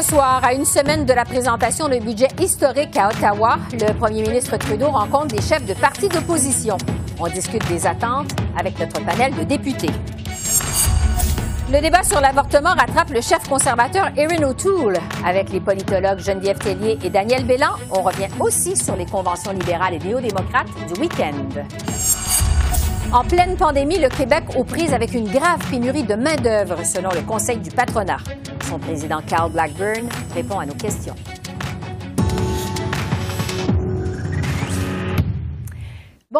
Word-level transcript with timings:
Ce 0.00 0.06
soir, 0.14 0.40
à 0.42 0.54
une 0.54 0.64
semaine 0.64 1.04
de 1.04 1.12
la 1.12 1.26
présentation 1.26 1.86
d'un 1.86 1.98
budget 1.98 2.28
historique 2.40 2.96
à 2.96 3.08
Ottawa, 3.08 3.58
le 3.72 3.92
premier 3.92 4.22
ministre 4.22 4.56
Trudeau 4.56 4.88
rencontre 4.88 5.26
des 5.26 5.42
chefs 5.42 5.66
de 5.66 5.74
partis 5.74 6.08
d'opposition. 6.08 6.78
On 7.18 7.28
discute 7.28 7.66
des 7.68 7.86
attentes 7.86 8.30
avec 8.58 8.78
notre 8.78 9.04
panel 9.04 9.34
de 9.34 9.42
députés. 9.42 9.90
Le 11.70 11.82
débat 11.82 12.02
sur 12.02 12.18
l'avortement 12.18 12.70
rattrape 12.70 13.10
le 13.10 13.20
chef 13.20 13.46
conservateur 13.46 14.08
Erin 14.16 14.42
O'Toole. 14.44 14.96
Avec 15.26 15.50
les 15.50 15.60
politologues 15.60 16.20
Geneviève 16.20 16.58
Tellier 16.58 16.98
et 17.04 17.10
Daniel 17.10 17.44
Bélan, 17.44 17.72
on 17.90 18.00
revient 18.00 18.28
aussi 18.38 18.76
sur 18.76 18.96
les 18.96 19.06
conventions 19.06 19.52
libérales 19.52 19.94
et 19.94 19.98
néo-démocrates 19.98 20.68
du 20.94 20.98
week-end. 20.98 21.34
En 23.12 23.24
pleine 23.24 23.54
pandémie, 23.56 23.98
le 23.98 24.08
Québec 24.08 24.44
aux 24.56 24.64
prises 24.64 24.94
avec 24.94 25.12
une 25.12 25.28
grave 25.28 25.58
pénurie 25.68 26.04
de 26.04 26.14
main-d'œuvre, 26.14 26.86
selon 26.86 27.10
le 27.10 27.20
Conseil 27.20 27.58
du 27.58 27.70
patronat. 27.70 28.18
Son 28.70 28.78
président 28.78 29.20
Carl 29.26 29.50
Blackburn 29.50 30.08
répond 30.32 30.60
à 30.60 30.64
nos 30.64 30.74
questions. 30.74 31.16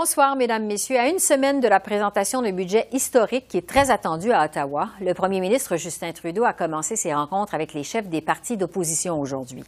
Bonsoir, 0.03 0.35
Mesdames, 0.35 0.65
Messieurs. 0.65 0.99
À 0.99 1.09
une 1.09 1.19
semaine 1.19 1.61
de 1.61 1.69
la 1.69 1.79
présentation 1.79 2.41
d'un 2.41 2.53
budget 2.53 2.89
historique 2.91 3.49
qui 3.49 3.59
est 3.59 3.69
très 3.69 3.91
attendu 3.91 4.33
à 4.33 4.47
Ottawa, 4.47 4.89
le 4.99 5.13
premier 5.13 5.41
ministre 5.41 5.77
Justin 5.77 6.13
Trudeau 6.13 6.45
a 6.45 6.55
commencé 6.55 6.97
ses 6.97 7.13
rencontres 7.13 7.53
avec 7.53 7.75
les 7.75 7.83
chefs 7.83 8.09
des 8.09 8.23
partis 8.23 8.57
d'opposition 8.57 9.21
aujourd'hui. 9.21 9.63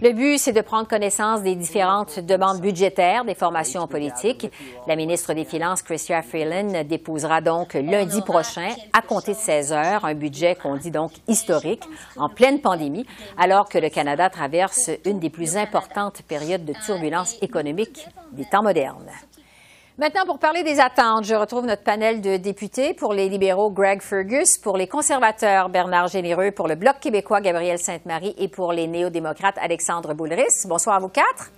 Le 0.00 0.12
but, 0.12 0.38
c'est 0.38 0.54
de 0.54 0.62
prendre 0.62 0.88
connaissance 0.88 1.42
des 1.42 1.54
différentes 1.54 2.18
demandes 2.18 2.62
budgétaires 2.62 3.26
des 3.26 3.34
formations 3.34 3.86
politiques. 3.86 4.50
La 4.86 4.96
ministre 4.96 5.34
des 5.34 5.44
Finances, 5.44 5.82
Chrystia 5.82 6.22
Freeland, 6.22 6.84
déposera 6.84 7.42
donc 7.42 7.74
lundi 7.74 8.22
prochain, 8.22 8.70
à 8.94 9.02
compter 9.02 9.32
de 9.32 9.38
16 9.38 9.72
heures, 9.74 10.06
un 10.06 10.14
budget 10.14 10.54
qu'on 10.54 10.76
dit 10.78 10.92
donc 10.92 11.12
historique, 11.28 11.84
en 12.16 12.30
pleine 12.30 12.62
pandémie, 12.62 13.04
alors 13.36 13.68
que 13.68 13.76
le 13.76 13.90
Canada 13.90 14.30
traverse 14.30 14.88
une 15.04 15.20
des 15.20 15.28
plus 15.28 15.58
importantes 15.58 16.22
périodes 16.22 16.64
de 16.64 16.72
turbulence 16.72 17.36
économique 17.42 18.08
des 18.32 18.46
temps 18.46 18.62
modernes. 18.62 19.10
Maintenant, 19.96 20.26
pour 20.26 20.40
parler 20.40 20.64
des 20.64 20.80
attentes, 20.80 21.22
je 21.22 21.36
retrouve 21.36 21.66
notre 21.66 21.84
panel 21.84 22.20
de 22.20 22.36
députés. 22.36 22.94
Pour 22.94 23.12
les 23.12 23.28
libéraux, 23.28 23.70
Greg 23.70 24.02
Fergus. 24.02 24.58
Pour 24.58 24.76
les 24.76 24.88
conservateurs, 24.88 25.68
Bernard 25.68 26.08
Généreux. 26.08 26.50
Pour 26.50 26.66
le 26.66 26.74
Bloc 26.74 26.98
québécois, 26.98 27.40
Gabriel 27.40 27.78
Sainte-Marie. 27.78 28.34
Et 28.36 28.48
pour 28.48 28.72
les 28.72 28.88
néo-démocrates, 28.88 29.56
Alexandre 29.60 30.12
Boulris. 30.12 30.66
Bonsoir 30.66 30.96
à 30.96 30.98
vous 30.98 31.10
quatre. 31.10 31.52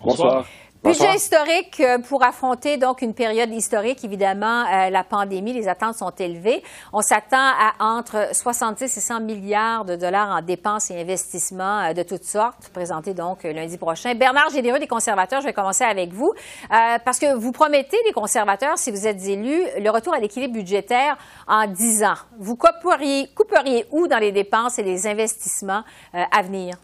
Bonsoir. 0.00 0.44
Budget 0.86 1.16
historique 1.16 1.80
euh, 1.80 1.98
pour 1.98 2.22
affronter 2.22 2.76
donc 2.76 3.02
une 3.02 3.12
période 3.12 3.50
historique. 3.50 4.04
Évidemment, 4.04 4.64
euh, 4.66 4.88
la 4.88 5.02
pandémie, 5.02 5.52
les 5.52 5.66
attentes 5.66 5.96
sont 5.96 6.12
élevées. 6.12 6.62
On 6.92 7.00
s'attend 7.00 7.36
à 7.36 7.72
entre 7.80 8.28
70 8.32 8.84
et 8.84 9.00
100 9.00 9.20
milliards 9.20 9.84
de 9.84 9.96
dollars 9.96 10.36
en 10.36 10.42
dépenses 10.42 10.92
et 10.92 11.00
investissements 11.00 11.80
euh, 11.80 11.92
de 11.92 12.04
toutes 12.04 12.22
sortes, 12.22 12.68
présentés 12.72 13.14
donc 13.14 13.42
lundi 13.42 13.76
prochain. 13.78 14.14
Bernard 14.14 14.50
Généreux 14.50 14.78
des 14.78 14.86
conservateurs, 14.86 15.40
je 15.40 15.46
vais 15.46 15.52
commencer 15.52 15.82
avec 15.82 16.12
vous, 16.12 16.32
parce 16.68 17.18
que 17.18 17.34
vous 17.34 17.50
promettez, 17.50 17.96
les 18.06 18.12
conservateurs, 18.12 18.78
si 18.78 18.92
vous 18.92 19.06
êtes 19.08 19.24
élus, 19.26 19.62
le 19.78 19.90
retour 19.90 20.14
à 20.14 20.20
l'équilibre 20.20 20.54
budgétaire 20.54 21.16
en 21.48 21.66
10 21.66 22.04
ans. 22.04 22.14
Vous 22.38 22.54
couperiez, 22.54 23.28
couperiez 23.34 23.86
où 23.90 24.06
dans 24.06 24.18
les 24.18 24.30
dépenses 24.30 24.78
et 24.78 24.82
les 24.82 25.06
investissements 25.06 25.82
à 26.12 26.42
venir? 26.42 26.76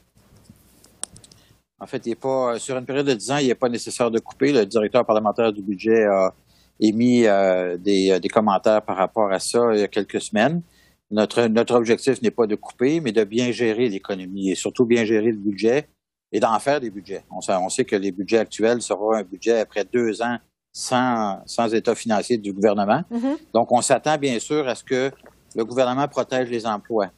En 1.82 1.86
fait, 1.86 2.06
il 2.06 2.12
est 2.12 2.14
pas, 2.14 2.60
sur 2.60 2.78
une 2.78 2.86
période 2.86 3.06
de 3.06 3.14
10 3.14 3.30
ans, 3.32 3.36
il 3.38 3.48
n'est 3.48 3.56
pas 3.56 3.68
nécessaire 3.68 4.08
de 4.08 4.20
couper. 4.20 4.52
Le 4.52 4.64
directeur 4.64 5.04
parlementaire 5.04 5.52
du 5.52 5.62
budget 5.62 6.04
a 6.04 6.32
émis 6.78 7.26
euh, 7.26 7.76
des, 7.76 8.20
des, 8.20 8.28
commentaires 8.28 8.82
par 8.82 8.96
rapport 8.96 9.32
à 9.32 9.40
ça 9.40 9.58
il 9.72 9.80
y 9.80 9.82
a 9.82 9.88
quelques 9.88 10.20
semaines. 10.20 10.62
Notre, 11.10 11.42
notre 11.48 11.74
objectif 11.74 12.22
n'est 12.22 12.30
pas 12.30 12.46
de 12.46 12.54
couper, 12.54 13.00
mais 13.00 13.10
de 13.10 13.24
bien 13.24 13.50
gérer 13.50 13.88
l'économie 13.88 14.50
et 14.50 14.54
surtout 14.54 14.84
bien 14.84 15.04
gérer 15.04 15.32
le 15.32 15.38
budget 15.38 15.88
et 16.30 16.38
d'en 16.38 16.56
faire 16.60 16.80
des 16.80 16.90
budgets. 16.90 17.24
On 17.30 17.40
sait, 17.40 17.54
on 17.56 17.68
sait, 17.68 17.84
que 17.84 17.96
les 17.96 18.12
budgets 18.12 18.38
actuels 18.38 18.80
seront 18.80 19.12
un 19.12 19.24
budget 19.24 19.58
après 19.58 19.84
deux 19.84 20.22
ans 20.22 20.38
sans, 20.72 21.42
sans 21.46 21.74
état 21.74 21.96
financier 21.96 22.38
du 22.38 22.52
gouvernement. 22.52 23.02
Mm-hmm. 23.10 23.36
Donc, 23.52 23.72
on 23.72 23.82
s'attend 23.82 24.16
bien 24.18 24.38
sûr 24.38 24.66
à 24.68 24.76
ce 24.76 24.84
que 24.84 25.10
le 25.56 25.64
gouvernement 25.64 26.06
protège 26.06 26.48
les 26.48 26.64
emplois. 26.64 27.10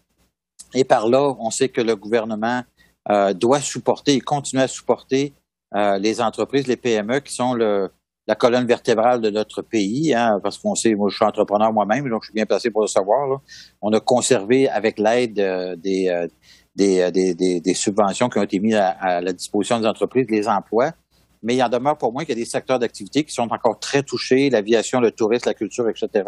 Et 0.72 0.84
par 0.84 1.06
là, 1.06 1.36
on 1.38 1.50
sait 1.50 1.68
que 1.68 1.82
le 1.82 1.94
gouvernement 1.94 2.62
euh, 2.62 2.62
doit 3.34 3.60
supporter 3.60 4.14
et 4.14 4.20
continuer 4.20 4.62
à 4.62 4.68
supporter 4.68 5.34
euh, 5.74 5.98
les 5.98 6.20
entreprises, 6.20 6.68
les 6.68 6.76
PME 6.76 7.18
qui 7.18 7.34
sont 7.34 7.52
le, 7.52 7.90
la 8.28 8.36
colonne 8.36 8.64
vertébrale 8.64 9.20
de 9.20 9.30
notre 9.30 9.60
pays, 9.60 10.14
hein, 10.14 10.38
parce 10.40 10.56
qu'on 10.56 10.76
sait, 10.76 10.94
moi 10.94 11.08
je 11.10 11.16
suis 11.16 11.24
entrepreneur 11.24 11.72
moi-même, 11.72 12.08
donc 12.08 12.22
je 12.22 12.26
suis 12.26 12.34
bien 12.34 12.46
placé 12.46 12.70
pour 12.70 12.82
le 12.82 12.86
savoir. 12.86 13.26
Là. 13.26 13.36
On 13.82 13.92
a 13.92 13.98
conservé 13.98 14.68
avec 14.68 15.00
l'aide 15.00 15.40
euh, 15.40 15.74
des, 15.74 16.28
des, 16.76 17.10
des, 17.10 17.60
des, 17.60 17.74
subventions 17.74 18.28
qui 18.28 18.38
ont 18.38 18.42
été 18.42 18.60
mises 18.60 18.76
à, 18.76 19.20
la 19.20 19.32
disposition 19.32 19.80
des 19.80 19.86
entreprises 19.86 20.26
les 20.28 20.46
emplois, 20.46 20.92
mais 21.42 21.56
il 21.56 21.62
en 21.62 21.68
demeure 21.68 21.98
pour 21.98 22.12
moi 22.12 22.24
qu'il 22.24 22.36
y 22.36 22.40
a 22.40 22.42
des 22.42 22.48
secteurs 22.48 22.78
d'activité 22.78 23.24
qui 23.24 23.34
sont 23.34 23.48
encore 23.50 23.80
très 23.80 24.04
touchés, 24.04 24.50
l'aviation, 24.50 25.00
le 25.00 25.10
tourisme, 25.10 25.48
la 25.48 25.54
culture, 25.54 25.88
etc. 25.88 26.24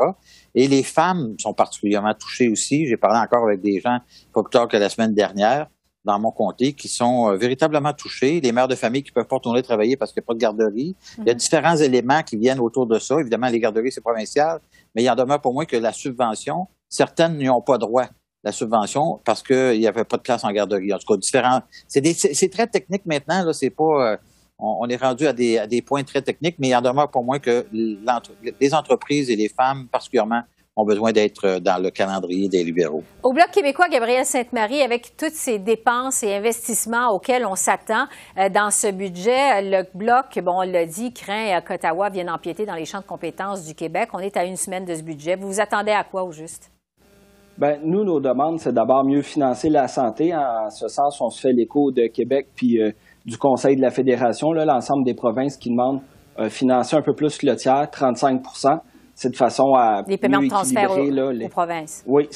Et 0.56 0.66
les 0.66 0.82
femmes 0.82 1.36
sont 1.38 1.54
particulièrement 1.54 2.14
touchées 2.14 2.48
aussi. 2.48 2.86
J'ai 2.86 2.96
parlé 2.96 3.18
encore 3.20 3.44
avec 3.44 3.60
des 3.60 3.80
gens 3.80 3.98
pas 4.34 4.42
plus 4.42 4.50
tard 4.50 4.66
que 4.66 4.76
la 4.76 4.88
semaine 4.88 5.14
dernière 5.14 5.68
dans 6.06 6.18
mon 6.20 6.30
comté 6.30 6.72
qui 6.72 6.88
sont 6.88 7.28
euh, 7.28 7.36
véritablement 7.36 7.92
touchés, 7.92 8.40
les 8.40 8.52
mères 8.52 8.68
de 8.68 8.76
famille 8.76 9.02
qui 9.02 9.10
peuvent 9.10 9.26
pas 9.26 9.36
retourner 9.36 9.62
travailler 9.62 9.96
parce 9.96 10.12
qu'il 10.12 10.20
n'y 10.20 10.24
a 10.24 10.28
pas 10.28 10.34
de 10.34 10.38
garderie. 10.38 10.96
Il 11.18 11.26
y 11.26 11.30
a 11.30 11.32
mhm. 11.34 11.38
différents 11.38 11.76
éléments 11.76 12.22
qui 12.22 12.36
viennent 12.36 12.60
autour 12.60 12.86
de 12.86 12.98
ça. 12.98 13.18
Évidemment, 13.18 13.48
les 13.48 13.58
garderies, 13.58 13.90
c'est 13.90 14.00
provincial, 14.00 14.60
mais 14.94 15.02
il 15.02 15.10
en 15.10 15.16
demeure 15.16 15.40
pour 15.40 15.52
moi 15.52 15.66
que 15.66 15.76
la 15.76 15.92
subvention, 15.92 16.68
certaines 16.88 17.36
n'y 17.36 17.50
ont 17.50 17.60
pas 17.60 17.76
droit 17.76 18.06
la 18.44 18.52
subvention 18.52 19.20
parce 19.24 19.42
qu'il 19.42 19.80
n'y 19.80 19.88
avait 19.88 20.04
pas 20.04 20.16
de 20.16 20.22
place 20.22 20.44
en 20.44 20.52
garderie. 20.52 20.94
En 20.94 20.98
tout 20.98 21.12
cas, 21.12 21.16
différents. 21.16 21.62
C'est 21.88 22.50
très 22.52 22.68
technique 22.68 23.04
maintenant. 23.04 23.44
Là, 23.44 23.52
c'est 23.52 23.70
pas. 23.70 24.12
Euh, 24.12 24.16
on, 24.58 24.88
est 24.88 24.96
rendu 24.96 25.26
à 25.26 25.34
des, 25.34 25.58
à 25.58 25.66
des 25.66 25.82
points 25.82 26.02
très 26.04 26.22
techniques, 26.22 26.56
mais 26.58 26.68
il 26.68 26.74
en 26.76 26.80
demeure 26.80 27.10
pour 27.10 27.24
moi 27.24 27.38
que 27.38 27.66
les 27.72 28.74
entreprises 28.74 29.28
et 29.28 29.36
les 29.36 29.50
femmes 29.50 29.86
particulièrement 29.88 30.42
ont 30.76 30.84
besoin 30.84 31.12
d'être 31.12 31.46
euh, 31.46 31.60
dans 31.60 31.82
le 31.82 31.90
calendrier 31.90 32.48
des 32.48 32.62
libéraux. 32.62 33.02
Au 33.22 33.32
Bloc 33.32 33.50
québécois, 33.50 33.88
Gabriel 33.88 34.26
Sainte-Marie, 34.26 34.82
avec 34.82 35.16
toutes 35.16 35.32
ces 35.32 35.58
dépenses 35.58 36.22
et 36.22 36.34
investissements 36.34 37.08
auxquels 37.08 37.46
on 37.46 37.54
s'attend 37.54 38.06
euh, 38.38 38.50
dans 38.50 38.70
ce 38.70 38.92
budget, 38.92 39.62
le 39.62 39.84
Bloc, 39.94 40.38
bon, 40.44 40.58
on 40.58 40.70
l'a 40.70 40.84
dit, 40.84 41.12
craint 41.12 41.60
qu'Ottawa 41.62 42.10
vienne 42.10 42.28
empiéter 42.28 42.66
dans 42.66 42.74
les 42.74 42.84
champs 42.84 43.00
de 43.00 43.06
compétences 43.06 43.66
du 43.66 43.74
Québec. 43.74 44.10
On 44.12 44.18
est 44.18 44.36
à 44.36 44.44
une 44.44 44.56
semaine 44.56 44.84
de 44.84 44.94
ce 44.94 45.02
budget. 45.02 45.36
Vous 45.36 45.48
vous 45.48 45.60
attendez 45.60 45.92
à 45.92 46.04
quoi 46.04 46.24
au 46.24 46.32
juste? 46.32 46.70
Bien, 47.56 47.78
nous, 47.82 48.04
nos 48.04 48.20
demandes, 48.20 48.60
c'est 48.60 48.74
d'abord 48.74 49.02
mieux 49.02 49.22
financer 49.22 49.70
la 49.70 49.88
santé. 49.88 50.34
En 50.34 50.68
ce 50.68 50.88
sens, 50.88 51.18
on 51.22 51.30
se 51.30 51.40
fait 51.40 51.54
l'écho 51.54 51.90
de 51.90 52.06
Québec 52.06 52.48
puis 52.54 52.82
euh, 52.82 52.90
du 53.24 53.38
Conseil 53.38 53.76
de 53.76 53.80
la 53.80 53.90
Fédération, 53.90 54.52
l'ensemble 54.52 55.04
des 55.04 55.14
provinces 55.14 55.56
qui 55.56 55.70
demandent 55.70 56.00
financer 56.50 56.94
un 56.94 57.00
peu 57.00 57.14
plus 57.14 57.38
que 57.38 57.46
le 57.46 57.56
tiers, 57.56 57.88
35 57.90 58.42
c'est 59.16 59.30
de 59.30 59.36
façon 59.36 59.74
à 59.74 60.04
les 60.06 60.18
paiements 60.18 60.42
de 60.42 60.48
transfert 60.48 60.90
aux, 60.92 61.48
provinces. 61.48 62.04
Oui, 62.06 62.28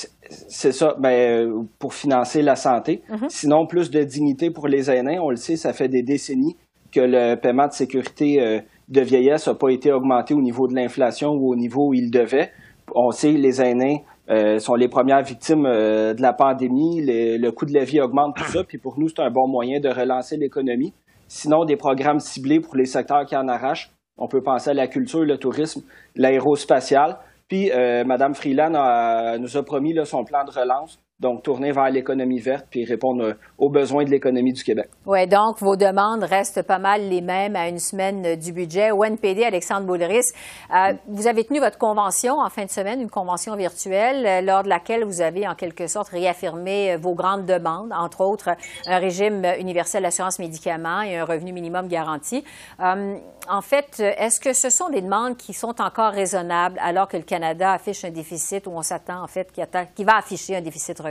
c'est 0.48 0.72
ça. 0.72 0.96
Ben, 0.98 1.66
pour 1.78 1.92
financer 1.92 2.40
la 2.40 2.56
santé. 2.56 3.02
Mm-hmm. 3.10 3.28
Sinon, 3.28 3.66
plus 3.66 3.90
de 3.90 4.02
dignité 4.02 4.50
pour 4.50 4.66
les 4.66 4.90
aînés. 4.90 5.18
On 5.18 5.28
le 5.28 5.36
sait, 5.36 5.56
ça 5.56 5.74
fait 5.74 5.88
des 5.88 6.02
décennies 6.02 6.56
que 6.90 7.00
le 7.00 7.36
paiement 7.36 7.66
de 7.66 7.72
sécurité 7.72 8.40
euh, 8.40 8.60
de 8.88 9.00
vieillesse 9.02 9.46
n'a 9.46 9.54
pas 9.54 9.68
été 9.68 9.92
augmenté 9.92 10.32
au 10.32 10.40
niveau 10.40 10.68
de 10.68 10.74
l'inflation 10.74 11.32
ou 11.32 11.52
au 11.52 11.54
niveau 11.54 11.88
où 11.88 11.94
il 11.94 12.10
devait. 12.10 12.50
On 12.94 13.10
sait 13.10 13.32
les 13.32 13.60
aînés 13.60 14.02
euh, 14.30 14.58
sont 14.58 14.74
les 14.74 14.88
premières 14.88 15.22
victimes 15.22 15.66
euh, 15.66 16.14
de 16.14 16.22
la 16.22 16.32
pandémie. 16.32 17.04
le 17.04 17.50
coût 17.50 17.66
de 17.66 17.74
la 17.74 17.84
vie 17.84 18.00
augmente, 18.00 18.36
tout 18.36 18.44
ça. 18.44 18.64
Puis 18.64 18.78
pour 18.78 18.98
nous, 18.98 19.08
c'est 19.08 19.20
un 19.20 19.30
bon 19.30 19.48
moyen 19.48 19.80
de 19.80 19.88
relancer 19.90 20.38
l'économie. 20.38 20.94
Sinon, 21.28 21.66
des 21.66 21.76
programmes 21.76 22.20
ciblés 22.20 22.60
pour 22.60 22.74
les 22.76 22.86
secteurs 22.86 23.26
qui 23.26 23.36
en 23.36 23.48
arrachent 23.48 23.90
on 24.20 24.28
peut 24.28 24.42
penser 24.42 24.70
à 24.70 24.74
la 24.74 24.86
culture, 24.86 25.24
le 25.24 25.38
tourisme, 25.38 25.82
l'aérospatial. 26.14 27.18
Puis, 27.48 27.72
euh, 27.72 28.04
Mme 28.04 28.34
Freeland 28.34 29.38
nous 29.40 29.56
a 29.56 29.62
promis 29.64 29.94
son 30.04 30.22
plan 30.24 30.44
de 30.44 30.50
relance 30.50 31.00
donc 31.20 31.42
tourner 31.42 31.70
vers 31.70 31.90
l'économie 31.90 32.40
verte 32.40 32.66
puis 32.70 32.84
répondre 32.84 33.34
aux 33.58 33.68
besoins 33.68 34.04
de 34.04 34.10
l'économie 34.10 34.52
du 34.52 34.64
Québec. 34.64 34.88
Oui, 35.04 35.26
donc 35.26 35.58
vos 35.60 35.76
demandes 35.76 36.24
restent 36.24 36.62
pas 36.62 36.78
mal 36.78 37.08
les 37.08 37.20
mêmes 37.20 37.56
à 37.56 37.68
une 37.68 37.78
semaine 37.78 38.36
du 38.36 38.52
budget. 38.52 38.90
Au 38.90 39.04
NPD, 39.04 39.44
Alexandre 39.44 39.86
Boulris, 39.86 40.32
euh, 40.74 40.94
vous 41.08 41.26
avez 41.26 41.44
tenu 41.44 41.60
votre 41.60 41.76
convention 41.76 42.38
en 42.38 42.48
fin 42.48 42.64
de 42.64 42.70
semaine, 42.70 43.02
une 43.02 43.10
convention 43.10 43.54
virtuelle, 43.54 44.26
euh, 44.26 44.40
lors 44.40 44.62
de 44.62 44.68
laquelle 44.68 45.04
vous 45.04 45.20
avez 45.20 45.46
en 45.46 45.54
quelque 45.54 45.86
sorte 45.86 46.08
réaffirmé 46.08 46.92
euh, 46.92 46.96
vos 46.96 47.14
grandes 47.14 47.44
demandes, 47.44 47.92
entre 47.92 48.22
autres 48.22 48.50
un 48.86 48.98
régime 48.98 49.44
universel 49.58 50.02
d'assurance 50.02 50.38
médicaments 50.38 51.02
et 51.02 51.18
un 51.18 51.24
revenu 51.24 51.52
minimum 51.52 51.88
garanti. 51.88 52.44
en 52.78 53.60
fait, 53.62 54.00
est-ce 54.00 54.40
que 54.40 54.52
ce 54.52 54.70
sont 54.70 54.88
des 54.88 55.02
demandes 55.02 55.36
qui 55.36 55.52
sont 55.52 55.80
encore 55.80 56.12
raisonnables 56.12 56.78
alors 56.82 57.08
que 57.08 57.16
le 57.16 57.24
Canada 57.24 57.72
affiche 57.72 58.04
un 58.04 58.10
déficit 58.10 58.66
ou 58.66 58.70
on 58.70 58.82
s'attend 58.82 59.22
en 59.22 59.26
fait 59.26 59.52
qui 59.94 60.04
va 60.04 60.16
afficher 60.16 60.56
un 60.56 60.60
déficit 60.60 60.98
record? 60.98 61.09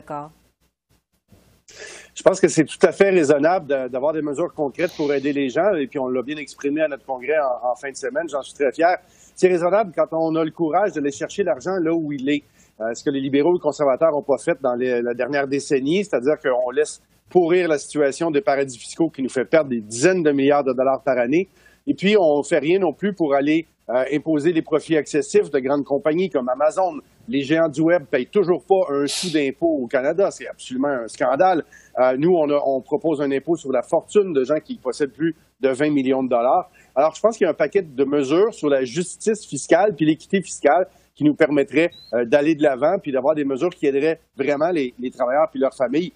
Je 2.16 2.24
pense 2.24 2.42
que 2.42 2.48
c'est 2.48 2.66
tout 2.66 2.80
à 2.82 2.92
fait 2.92 3.12
raisonnable 3.12 3.90
d'avoir 3.90 4.14
des 4.14 4.22
mesures 4.22 4.54
concrètes 4.54 4.92
pour 4.98 5.14
aider 5.14 5.32
les 5.32 5.50
gens, 5.50 5.74
et 5.76 5.88
puis 5.88 6.00
on 6.00 6.08
l'a 6.08 6.22
bien 6.22 6.38
exprimé 6.38 6.82
à 6.82 6.88
notre 6.88 7.06
congrès 7.06 7.38
en, 7.40 7.76
fin 7.76 7.92
de 7.92 7.96
semaine, 7.96 8.28
j'en 8.28 8.42
suis 8.42 8.54
très 8.54 8.72
fier. 8.72 8.98
C'est 9.36 9.48
raisonnable 9.48 9.94
quand 9.96 10.08
on 10.12 10.36
a 10.36 10.44
le 10.44 10.52
courage 10.52 10.94
d'aller 10.94 11.12
chercher 11.12 11.44
l'argent 11.44 11.76
là 11.80 11.94
où 11.94 12.12
il 12.12 12.30
est. 12.30 12.44
Euh, 12.82 12.94
ce 12.94 13.04
que 13.04 13.10
les 13.10 13.20
libéraux 13.20 13.52
et 13.52 13.54
les 13.56 13.60
conservateurs 13.60 14.12
n'ont 14.12 14.24
pas 14.24 14.38
fait 14.38 14.58
dans 14.62 14.76
la 14.76 15.14
dernière 15.14 15.48
décennie, 15.48 16.06
c'est-à-dire 16.06 16.38
qu'on 16.42 16.72
laisse 16.72 17.02
pourrir 17.30 17.68
la 17.68 17.78
situation 17.78 18.32
des 18.32 18.42
paradis 18.42 18.78
fiscaux 18.78 19.10
qui 19.10 19.22
nous 19.22 19.30
fait 19.30 19.46
perdre 19.46 19.70
des 19.70 19.82
dizaines 19.82 20.24
de 20.24 20.32
milliards 20.32 20.64
de 20.64 20.74
dollars 20.74 21.02
par 21.04 21.18
année. 21.18 21.48
Et 21.88 21.94
puis, 21.94 22.16
on 22.18 22.40
ne 22.40 22.44
fait 22.44 22.60
rien 22.60 22.80
non 22.80 22.94
plus 22.94 23.14
pour 23.14 23.34
aller 23.34 23.66
euh, 23.90 24.04
imposer 24.14 24.54
des 24.54 24.62
profits 24.62 24.96
excessifs 24.96 25.50
de 25.50 25.60
grandes 25.60 25.84
compagnies 25.84 26.30
comme 26.30 26.50
Amazon. 26.50 27.00
Les 27.30 27.44
géants 27.44 27.70
du 27.70 27.82
web 27.82 28.06
payent 28.06 28.26
toujours 28.26 28.66
pas 28.66 28.92
un 28.92 29.06
sou 29.06 29.30
d'impôt 29.30 29.68
au 29.68 29.86
Canada. 29.86 30.32
C'est 30.32 30.48
absolument 30.48 30.88
un 30.88 31.08
scandale. 31.08 31.64
Euh, 32.00 32.18
nous, 32.18 32.36
on, 32.36 32.82
propose 32.82 33.22
un 33.22 33.32
impôt 33.32 33.56
sur 33.56 33.72
la 33.72 33.84
fortune 33.84 34.34
de 34.34 34.44
gens 34.44 34.60
qui 34.60 34.78
possèdent 34.78 35.14
plus 35.14 35.36
de 35.60 35.70
20 35.70 35.92
millions 35.92 36.24
de 36.24 36.30
dollars. 36.30 36.72
Alors, 36.96 37.14
je 37.14 37.22
pense 37.22 37.38
qu'il 37.38 37.46
y 37.46 37.48
a 37.48 37.52
un 37.52 37.54
paquet 37.54 37.84
de 37.84 38.04
mesures 38.04 38.52
sur 38.52 38.68
la 38.68 38.84
justice 38.84 39.46
fiscale 39.46 39.96
puis 39.96 40.06
l'équité 40.06 40.42
fiscale 40.42 40.88
qui 41.14 41.24
nous 41.24 41.36
permettrait 41.36 41.92
euh, 42.14 42.26
d'aller 42.26 42.56
de 42.56 42.64
l'avant 42.64 42.98
puis 42.98 43.12
d'avoir 43.12 43.36
des 43.36 43.46
mesures 43.46 43.70
qui 43.70 43.86
aideraient 43.86 44.20
vraiment 44.36 44.72
les, 44.72 44.96
les 44.98 45.12
travailleurs 45.12 45.50
puis 45.52 45.60
leurs 45.60 45.76
familles. 45.76 46.14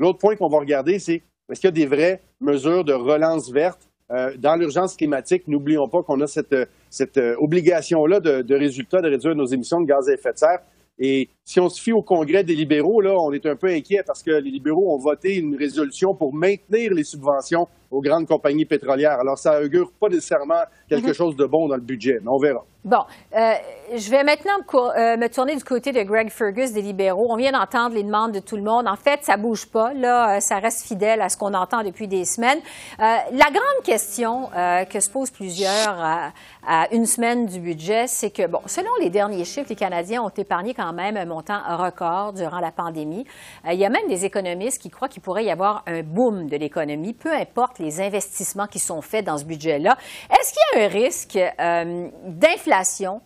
L'autre 0.00 0.18
point 0.18 0.34
qu'on 0.34 0.48
va 0.48 0.58
regarder, 0.58 0.98
c'est 0.98 1.22
est-ce 1.48 1.60
qu'il 1.60 1.68
y 1.68 1.74
a 1.82 1.86
des 1.86 1.86
vraies 1.86 2.20
mesures 2.40 2.82
de 2.82 2.92
relance 2.92 3.52
verte 3.52 3.88
euh, 4.12 4.36
dans 4.38 4.56
l'urgence 4.56 4.96
climatique, 4.96 5.48
n'oublions 5.48 5.88
pas 5.88 6.02
qu'on 6.02 6.20
a 6.20 6.26
cette, 6.26 6.54
cette 6.90 7.18
euh, 7.18 7.34
obligation-là 7.38 8.20
de, 8.20 8.42
de 8.42 8.54
résultat 8.54 9.00
de 9.00 9.08
réduire 9.08 9.34
nos 9.34 9.46
émissions 9.46 9.80
de 9.80 9.86
gaz 9.86 10.08
à 10.08 10.14
effet 10.14 10.32
de 10.32 10.38
serre. 10.38 10.60
Et 10.98 11.28
si 11.44 11.60
on 11.60 11.68
se 11.68 11.80
fie 11.80 11.92
au 11.92 12.02
Congrès 12.02 12.42
des 12.42 12.54
libéraux, 12.54 13.00
là, 13.00 13.14
on 13.18 13.32
est 13.32 13.44
un 13.44 13.56
peu 13.56 13.66
inquiet 13.66 14.02
parce 14.06 14.22
que 14.22 14.30
les 14.30 14.50
libéraux 14.50 14.94
ont 14.94 14.98
voté 14.98 15.36
une 15.36 15.56
résolution 15.56 16.14
pour 16.14 16.32
maintenir 16.32 16.94
les 16.94 17.04
subventions 17.04 17.68
aux 17.96 18.02
grandes 18.02 18.26
compagnies 18.26 18.66
pétrolières. 18.66 19.18
Alors, 19.18 19.38
ça 19.38 19.60
augure 19.60 19.90
pas 19.98 20.08
nécessairement 20.08 20.62
quelque 20.88 21.08
mhm. 21.08 21.14
chose 21.14 21.36
de 21.36 21.46
bon 21.46 21.66
dans 21.66 21.76
le 21.76 21.82
budget, 21.82 22.18
mais 22.20 22.28
on 22.28 22.38
verra. 22.38 22.62
Bon, 22.86 23.02
euh, 23.34 23.54
je 23.96 24.10
vais 24.12 24.22
maintenant 24.22 24.58
euh, 24.74 25.16
me 25.16 25.26
tourner 25.26 25.56
du 25.56 25.64
côté 25.64 25.90
de 25.90 26.00
Greg 26.04 26.30
Fergus 26.30 26.72
des 26.72 26.82
libéraux. 26.82 27.26
On 27.28 27.34
vient 27.34 27.50
d'entendre 27.50 27.96
les 27.96 28.04
demandes 28.04 28.30
de 28.30 28.38
tout 28.38 28.54
le 28.54 28.62
monde. 28.62 28.86
En 28.86 28.94
fait, 28.94 29.24
ça 29.24 29.36
bouge 29.36 29.66
pas. 29.66 29.92
Là, 29.92 30.36
euh, 30.36 30.40
ça 30.40 30.60
reste 30.60 30.86
fidèle 30.86 31.20
à 31.20 31.28
ce 31.28 31.36
qu'on 31.36 31.52
entend 31.54 31.82
depuis 31.82 32.06
des 32.06 32.24
semaines. 32.24 32.60
la 33.00 33.50
grande 33.50 33.82
question 33.82 34.50
que 34.88 35.00
se 35.00 35.10
posent 35.10 35.32
plusieurs 35.32 35.98
à, 35.98 36.32
à, 36.64 36.86
une 36.92 37.06
semaine 37.06 37.46
du 37.46 37.58
budget, 37.58 38.06
c'est 38.06 38.30
que, 38.30 38.46
bon, 38.46 38.60
selon 38.66 38.90
les 39.00 39.10
derniers 39.10 39.44
chiffres, 39.44 39.66
les 39.68 39.76
Canadiens 39.76 40.22
ont 40.22 40.30
épargné 40.36 40.72
quand 40.72 40.92
même 40.92 41.16
un 41.16 41.24
montant 41.24 41.60
record 41.76 42.34
durant 42.34 42.60
la 42.60 42.70
pandémie. 42.70 43.24
il 43.68 43.78
y 43.78 43.84
a 43.84 43.90
même 43.90 44.06
des 44.08 44.24
économistes 44.24 44.80
qui 44.80 44.90
croient 44.90 45.08
qu'il 45.08 45.22
pourrait 45.22 45.44
y 45.44 45.50
avoir 45.50 45.82
un 45.86 46.02
boom 46.02 46.48
de 46.48 46.56
l'économie, 46.56 47.14
peu 47.14 47.32
importe 47.32 47.80
les 47.80 47.85
investissements 48.00 48.66
qui 48.66 48.78
sont 48.78 49.02
faits 49.02 49.24
dans 49.24 49.38
ce 49.38 49.44
budget-là. 49.44 49.96
Est-ce 50.30 50.52
qu'il 50.52 50.80
y 50.80 50.82
a 50.82 50.86
un 50.86 50.88
risque 50.88 51.36
euh, 51.36 52.08
d'inflation 52.24 53.20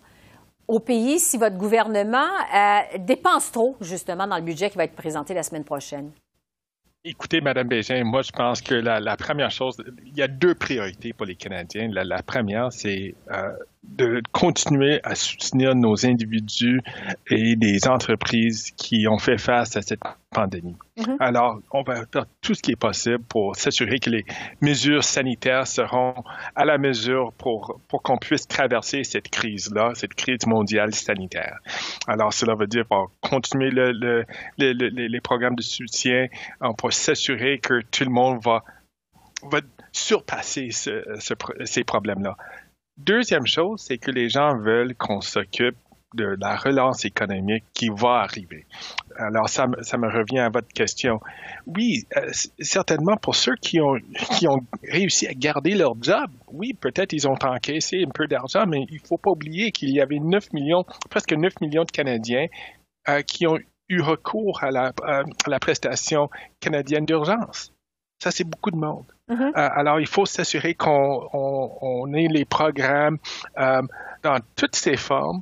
au 0.67 0.79
pays 0.79 1.19
si 1.19 1.37
votre 1.37 1.57
gouvernement 1.57 2.29
euh, 2.55 2.97
dépense 2.99 3.51
trop, 3.51 3.75
justement, 3.81 4.27
dans 4.27 4.37
le 4.37 4.43
budget 4.43 4.69
qui 4.69 4.77
va 4.77 4.85
être 4.85 4.95
présenté 4.95 5.33
la 5.33 5.43
semaine 5.43 5.65
prochaine? 5.65 6.11
Écoutez, 7.03 7.41
Mme 7.41 7.67
Bégin, 7.67 8.03
moi, 8.03 8.21
je 8.21 8.31
pense 8.31 8.61
que 8.61 8.75
la, 8.75 9.17
première 9.17 9.49
chose, 9.49 9.75
il 10.05 10.15
y 10.15 10.21
a 10.21 10.27
deux 10.27 10.53
priorités 10.53 11.13
pour 11.13 11.25
les 11.25 11.35
Canadiens. 11.35 11.89
La, 11.91 12.21
première, 12.21 12.71
c'est 12.71 13.15
euh, 13.31 13.51
de 13.83 14.21
continuer 14.31 14.99
à 15.03 15.15
soutenir 15.15 15.73
nos 15.73 16.05
individus 16.05 16.81
et 17.29 17.55
les 17.55 17.87
entreprises 17.87 18.71
qui 18.77 19.07
ont 19.07 19.17
fait 19.17 19.39
face 19.39 19.75
à 19.75 19.81
cette 19.81 20.01
pandémie. 20.29 20.75
Mm-hmm. 20.97 21.17
Alors, 21.19 21.59
on 21.71 21.81
va 21.81 22.05
faire 22.05 22.25
tout 22.41 22.53
ce 22.53 22.61
qui 22.61 22.71
est 22.71 22.79
possible 22.79 23.23
pour 23.23 23.55
s'assurer 23.55 23.97
que 23.97 24.11
les 24.11 24.23
mesures 24.61 25.03
sanitaires 25.03 25.65
seront 25.65 26.13
à 26.55 26.63
la 26.63 26.77
mesure 26.77 27.33
pour, 27.33 27.81
pour 27.87 28.03
qu'on 28.03 28.17
puisse 28.17 28.47
traverser 28.47 29.03
cette 29.03 29.29
crise-là, 29.29 29.93
cette 29.95 30.13
crise 30.13 30.45
mondiale 30.45 30.93
sanitaire. 30.93 31.57
Alors, 32.07 32.33
cela 32.33 32.53
veut 32.53 32.67
dire 32.67 32.85
pour 32.85 33.11
continuer 33.21 33.71
le, 33.71 33.91
le, 33.93 34.25
les 34.57 35.21
programmes 35.21 35.55
de 35.55 35.63
soutien 35.63 36.27
pour 36.77 36.93
s'assurer 36.93 37.57
que 37.57 37.81
tout 37.89 38.03
le 38.03 38.11
monde 38.11 38.41
va, 38.43 38.63
va 39.43 39.59
surpasser 39.91 40.69
ce, 40.69 41.03
ces 41.65 41.83
problèmes-là. 41.83 42.37
Deuxième 43.05 43.47
chose, 43.47 43.81
c'est 43.81 43.97
que 43.97 44.11
les 44.11 44.29
gens 44.29 44.55
veulent 44.57 44.93
qu'on 44.95 45.21
s'occupe 45.21 45.75
de 46.13 46.35
la 46.39 46.55
relance 46.55 47.03
économique 47.03 47.63
qui 47.73 47.89
va 47.89 48.19
arriver. 48.19 48.65
Alors, 49.17 49.49
ça, 49.49 49.65
ça 49.81 49.97
me 49.97 50.07
revient 50.07 50.39
à 50.39 50.49
votre 50.49 50.67
question. 50.67 51.19
Oui, 51.65 52.03
euh, 52.15 52.29
certainement 52.59 53.17
pour 53.17 53.35
ceux 53.35 53.55
qui 53.55 53.79
ont, 53.79 53.97
réussi 54.83 55.27
à 55.27 55.33
garder 55.33 55.73
leur 55.73 55.93
job, 55.99 56.29
oui, 56.51 56.73
peut-être 56.73 57.13
ils 57.13 57.27
ont 57.27 57.37
encaissé 57.41 58.03
un 58.05 58.11
peu 58.13 58.27
d'argent, 58.27 58.65
mais 58.67 58.85
il 58.89 59.01
ne 59.01 59.07
faut 59.07 59.17
pas 59.17 59.31
oublier 59.31 59.71
qu'il 59.71 59.89
y 59.89 59.99
avait 59.99 60.19
9 60.19 60.53
millions, 60.53 60.83
presque 61.09 61.33
9 61.33 61.59
millions 61.61 61.85
de 61.85 61.91
Canadiens 61.91 62.47
euh, 63.09 63.21
qui 63.23 63.47
ont 63.47 63.57
eu 63.89 64.01
recours 64.01 64.63
à 64.63 64.69
la 64.69 65.59
prestation 65.59 66.29
canadienne 66.59 67.05
d'urgence. 67.05 67.73
Ça, 68.21 68.29
c'est 68.29 68.43
beaucoup 68.43 68.69
de 68.69 68.75
monde. 68.75 69.05
Mm-hmm. 69.29 69.57
Euh, 69.57 69.69
alors, 69.75 69.99
il 69.99 70.05
faut 70.05 70.27
s'assurer 70.27 70.75
qu'on 70.75 72.13
ait 72.13 72.27
les 72.27 72.45
programmes 72.45 73.17
euh, 73.57 73.81
dans 74.21 74.37
toutes 74.55 74.75
ces 74.75 74.95
formes 74.95 75.41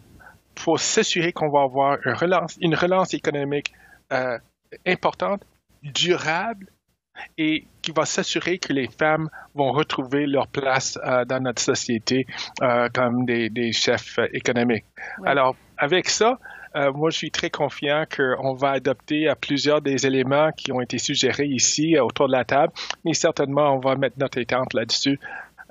pour 0.56 0.80
s'assurer 0.80 1.34
qu'on 1.34 1.50
va 1.50 1.64
avoir 1.64 1.98
une 2.06 2.14
relance, 2.14 2.58
une 2.62 2.76
relance 2.76 3.14
économique 3.14 3.74
euh, 4.14 4.38
importante, 4.88 5.42
durable 5.84 6.68
et 7.38 7.66
qui 7.82 7.92
va 7.92 8.06
s'assurer 8.06 8.60
que 8.60 8.72
les 8.72 8.88
femmes 8.88 9.30
vont 9.56 9.74
retrouver 9.74 10.26
leur 10.26 10.48
place 10.48 10.98
dans 11.28 11.44
notre 11.44 11.62
société 11.62 12.26
comme 12.94 13.26
des, 13.26 13.74
chefs 13.74 14.20
économiques. 14.32 14.86
Alors, 15.26 15.58
avec 15.78 16.08
ça, 16.08 16.40
euh, 16.76 16.92
moi, 16.94 17.10
je 17.10 17.18
suis 17.18 17.32
très 17.32 17.50
confiant 17.50 18.04
qu'on 18.16 18.54
va 18.54 18.72
adopter 18.72 19.28
à 19.28 19.36
plusieurs 19.36 19.82
des 19.82 20.06
éléments 20.06 20.52
qui 20.52 20.72
ont 20.72 20.82
été 20.82 20.98
suggérés 20.98 21.48
ici 21.48 21.96
euh, 21.96 22.04
autour 22.04 22.28
de 22.28 22.34
la 22.34 22.46
table, 22.46 22.74
mais 23.04 23.14
certainement, 23.14 23.74
on 23.74 23.80
va 23.80 23.96
mettre 23.96 24.18
notre 24.20 24.38
étente 24.38 24.74
là-dessus. 24.74 25.20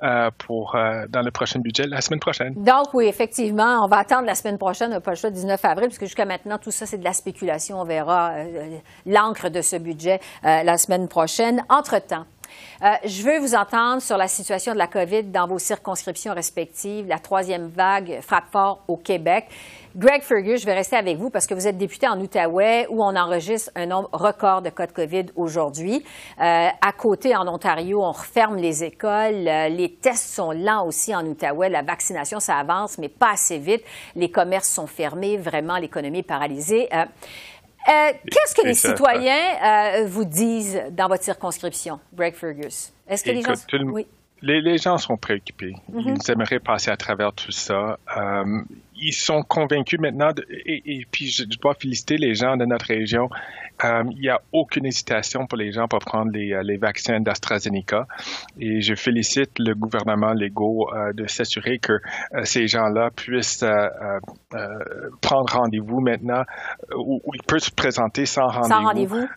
Euh, 0.01 0.29
pour 0.37 0.77
dans 1.09 1.21
le 1.21 1.29
prochain 1.29 1.59
budget 1.59 1.85
la 1.85 1.99
semaine 1.99 2.21
prochaine. 2.21 2.53
Donc 2.53 2.93
oui, 2.93 3.07
effectivement, 3.07 3.83
on 3.83 3.87
va 3.89 3.97
attendre 3.97 4.25
la 4.25 4.33
semaine 4.33 4.57
prochaine, 4.57 4.97
pas 5.01 5.11
le 5.11 5.17
choix 5.17 5.29
19 5.29 5.65
avril, 5.65 5.87
puisque 5.87 6.05
jusqu'à 6.05 6.23
maintenant 6.23 6.57
tout 6.57 6.71
ça 6.71 6.85
c'est 6.85 6.99
de 6.99 7.03
la 7.03 7.11
spéculation. 7.11 7.81
On 7.81 7.83
verra 7.83 8.31
l'encre 9.05 9.49
de 9.49 9.59
ce 9.59 9.75
budget 9.75 10.21
la 10.41 10.77
semaine 10.77 11.09
prochaine. 11.09 11.65
Entre 11.67 11.99
temps. 11.99 12.23
je 13.03 13.23
veux 13.23 13.39
vous 13.39 13.55
entendre 13.55 14.01
sur 14.01 14.15
la 14.15 14.29
situation 14.29 14.71
de 14.71 14.77
la 14.77 14.87
COVID 14.87 15.23
dans 15.23 15.47
vos 15.47 15.59
circonscriptions 15.59 16.33
respectives. 16.33 17.05
La 17.05 17.19
troisième 17.19 17.67
vague 17.67 18.19
frappe 18.21 18.49
fort 18.53 18.85
au 18.87 18.95
Québec. 18.95 19.49
Greg 19.95 20.21
Fergus, 20.21 20.61
je 20.61 20.65
vais 20.65 20.75
rester 20.75 20.95
avec 20.95 21.17
vous 21.17 21.31
parce 21.31 21.47
que 21.47 21.55
vous 21.55 21.67
êtes 21.67 21.77
député 21.77 22.07
en 22.07 22.19
Outaouais 22.19 22.85
où 22.89 23.03
on 23.03 23.15
enregistre 23.15 23.71
un 23.75 23.87
nombre 23.87 24.09
record 24.13 24.61
de 24.61 24.69
cas 24.69 24.85
de 24.85 24.91
COVID 24.91 25.25
aujourd'hui. 25.35 26.03
Euh, 26.39 26.67
à 26.69 26.91
côté, 26.95 27.35
en 27.35 27.47
Ontario, 27.47 27.99
on 28.03 28.11
referme 28.11 28.57
les 28.57 28.83
écoles. 28.83 29.47
Euh, 29.47 29.67
les 29.69 29.95
tests 29.95 30.35
sont 30.35 30.51
lents 30.51 30.85
aussi 30.85 31.15
en 31.15 31.25
Outaouais. 31.25 31.69
La 31.69 31.81
vaccination, 31.81 32.39
ça 32.39 32.57
avance, 32.57 32.99
mais 32.99 33.09
pas 33.09 33.31
assez 33.31 33.57
vite. 33.57 33.83
Les 34.15 34.29
commerces 34.29 34.69
sont 34.69 34.87
fermés. 34.87 35.37
Vraiment, 35.37 35.77
l'économie 35.77 36.19
est 36.19 36.23
paralysée. 36.23 36.87
Euh, 36.93 37.05
qu'est-ce 37.87 38.53
que 38.53 38.67
les 38.67 38.75
citoyens 38.75 40.05
vous 40.05 40.25
disent 40.25 40.79
dans 40.91 41.07
votre 41.07 41.23
circonscription, 41.23 41.99
Greg 42.13 42.35
Fergus? 42.35 42.93
Est-ce 43.07 43.23
que 43.23 43.31
les 43.31 43.41
gens... 43.41 43.53
Oui. 43.91 44.05
Les, 44.41 44.77
gens 44.77 44.97
sont 44.97 45.17
préoccupés. 45.17 45.73
Mhm. 45.91 46.15
Ils 46.15 46.31
aimeraient 46.31 46.59
passer 46.59 46.91
à 46.91 46.97
travers 46.97 47.33
tout 47.33 47.51
ça. 47.51 47.97
Euh, 48.17 48.61
ils 49.01 49.13
sont 49.13 49.41
convaincus 49.43 49.99
maintenant, 49.99 50.31
et, 50.49 51.05
puis 51.11 51.27
je, 51.27 51.43
dois 51.59 51.73
féliciter 51.73 52.17
les 52.17 52.33
gens 52.33 52.57
de 52.57 52.65
notre 52.65 52.87
région. 52.87 53.29
Euh, 53.83 54.03
il 54.11 54.21
n'y 54.21 54.29
a 54.29 54.41
aucune 54.51 54.85
hésitation 54.85 55.47
pour 55.47 55.57
les 55.57 55.71
gens 55.71 55.87
pour 55.87 55.99
prendre 55.99 56.31
les, 56.33 56.53
euh, 56.53 56.77
vaccins 56.79 57.19
d'AstraZeneca. 57.19 58.05
Et 58.59 58.81
je 58.81 58.95
félicite 58.95 59.51
le 59.57 59.73
gouvernement 59.73 60.33
Lego 60.33 60.89
de 61.13 61.27
s'assurer 61.27 61.79
que 61.79 61.93
ces 62.43 62.67
gens-là 62.67 63.09
puissent 63.15 63.65
prendre 65.21 65.53
rendez-vous 65.53 65.99
maintenant, 65.99 66.43
où, 66.95 67.21
ils 67.33 67.43
peuvent 67.43 67.59
se 67.59 67.71
présenter 67.71 68.25
sans 68.25 68.47
rendez-vous. 68.47 68.69
Sans 68.69 68.83
rendez-vous. 68.83 69.27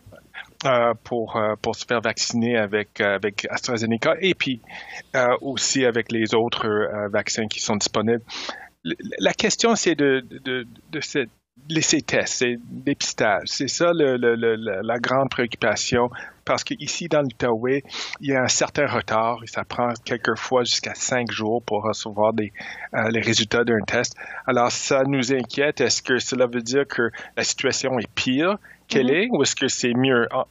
Euh, 0.65 0.93
pour, 1.03 1.35
euh, 1.35 1.55
pour 1.61 1.75
se 1.75 1.85
faire 1.85 1.99
vacciner 1.99 2.55
avec, 2.55 3.01
euh, 3.01 3.15
avec 3.15 3.45
AstraZeneca 3.49 4.15
et 4.21 4.33
puis 4.33 4.61
aussi 5.41 5.85
avec 5.85 6.09
les 6.09 6.33
autres 6.33 6.67
vaccins 7.11 7.47
qui 7.47 7.59
sont 7.59 7.75
disponibles. 7.75 8.23
La 8.83 9.33
question, 9.33 9.75
c'est 9.75 9.95
de, 9.95 10.25
de, 10.43 10.67
de, 10.91 10.99
cette 10.99 11.29
laisser 11.69 12.01
tests, 12.01 12.39
c'est 12.39 12.57
dépistage. 12.59 13.43
C'est 13.45 13.67
ça 13.67 13.91
le, 13.93 14.17
le, 14.17 14.35
la 14.81 14.99
grande 14.99 15.29
préoccupation 15.29 16.09
parce 16.45 16.63
qu'ici 16.63 17.07
dans 17.07 17.21
l'Outaouais, 17.21 17.83
il 18.19 18.31
y 18.31 18.35
a 18.35 18.41
un 18.41 18.47
certain 18.47 18.85
retard 18.85 19.39
et 19.43 19.47
ça 19.47 19.63
prend 19.63 19.93
quelquefois 20.03 20.63
jusqu'à 20.63 20.93
cinq 20.93 21.31
jours 21.31 21.63
pour 21.63 21.83
recevoir 21.83 22.33
des, 22.33 22.51
les 23.11 23.21
résultats 23.21 23.63
d'un 23.63 23.79
test. 23.85 24.15
Alors 24.45 24.71
ça 24.71 25.03
nous 25.07 25.33
inquiète. 25.33 25.79
Est-ce 25.79 26.01
que 26.01 26.17
cela 26.17 26.47
veut 26.47 26.61
dire 26.61 26.85
que 26.87 27.09
la 27.37 27.43
situation 27.43 27.97
est 27.99 28.11
pire 28.13 28.57
qu'elle 28.87 29.07
mhm. 29.07 29.13
est 29.13 29.27
ou 29.31 29.43
est-ce 29.43 29.55
que 29.55 29.67
c'est 29.67 29.93
mieux 29.93 30.27
ah, 30.31 30.45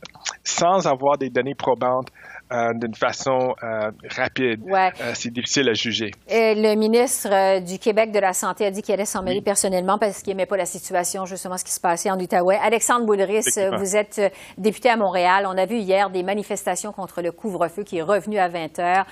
sans 0.45 0.87
avoir 0.87 1.19
des 1.19 1.29
données 1.29 1.55
probantes 1.55 2.09
euh, 2.52 2.75
d'une 2.75 2.94
façon 2.94 3.54
euh, 3.62 3.90
rapide. 4.11 4.62
Euh, 4.71 4.90
c'est 5.14 5.32
difficile 5.32 5.68
à 5.68 5.75
juger. 5.75 6.11
Et 6.28 6.54
le 6.54 6.75
ministre 6.75 7.61
du 7.61 7.78
Québec 7.78 8.12
de 8.12 8.18
la 8.18 8.32
Santé 8.32 8.66
a 8.66 8.71
dit 8.71 8.82
qu'il 8.82 8.94
allait 8.94 9.04
s'en 9.04 9.23
mêler 9.23 9.40
personnellement 9.40 9.99
parce 9.99 10.23
qu'il 10.23 10.37
n'aimait 10.37 10.47
pas 10.47 10.56
la 10.56 10.66
situation, 10.66 11.25
justement, 11.25 11.56
ce 11.56 11.64
qui 11.64 11.73
se 11.73 11.80
passait 11.80 12.11
en 12.11 12.18
Outaouais. 12.18 12.59
Alexandre 12.62 13.06
Boulris, 13.06 13.47
vous 13.78 13.97
êtes 13.97 14.21
député 14.59 14.90
à 14.90 14.97
Montréal. 14.97 15.47
On 15.49 15.56
a 15.56 15.66
vu 15.66 15.76
hier 15.76 16.11
des 16.11 16.23
manifestations 16.23 16.92
contre 16.92 17.23
le 17.23 17.32
couvre-feu 17.32 17.85
qui 17.85 17.99
est 17.99 18.02
revenu 18.02 18.38
à 18.38 18.49
20 18.49 18.78
heures. 18.78 19.06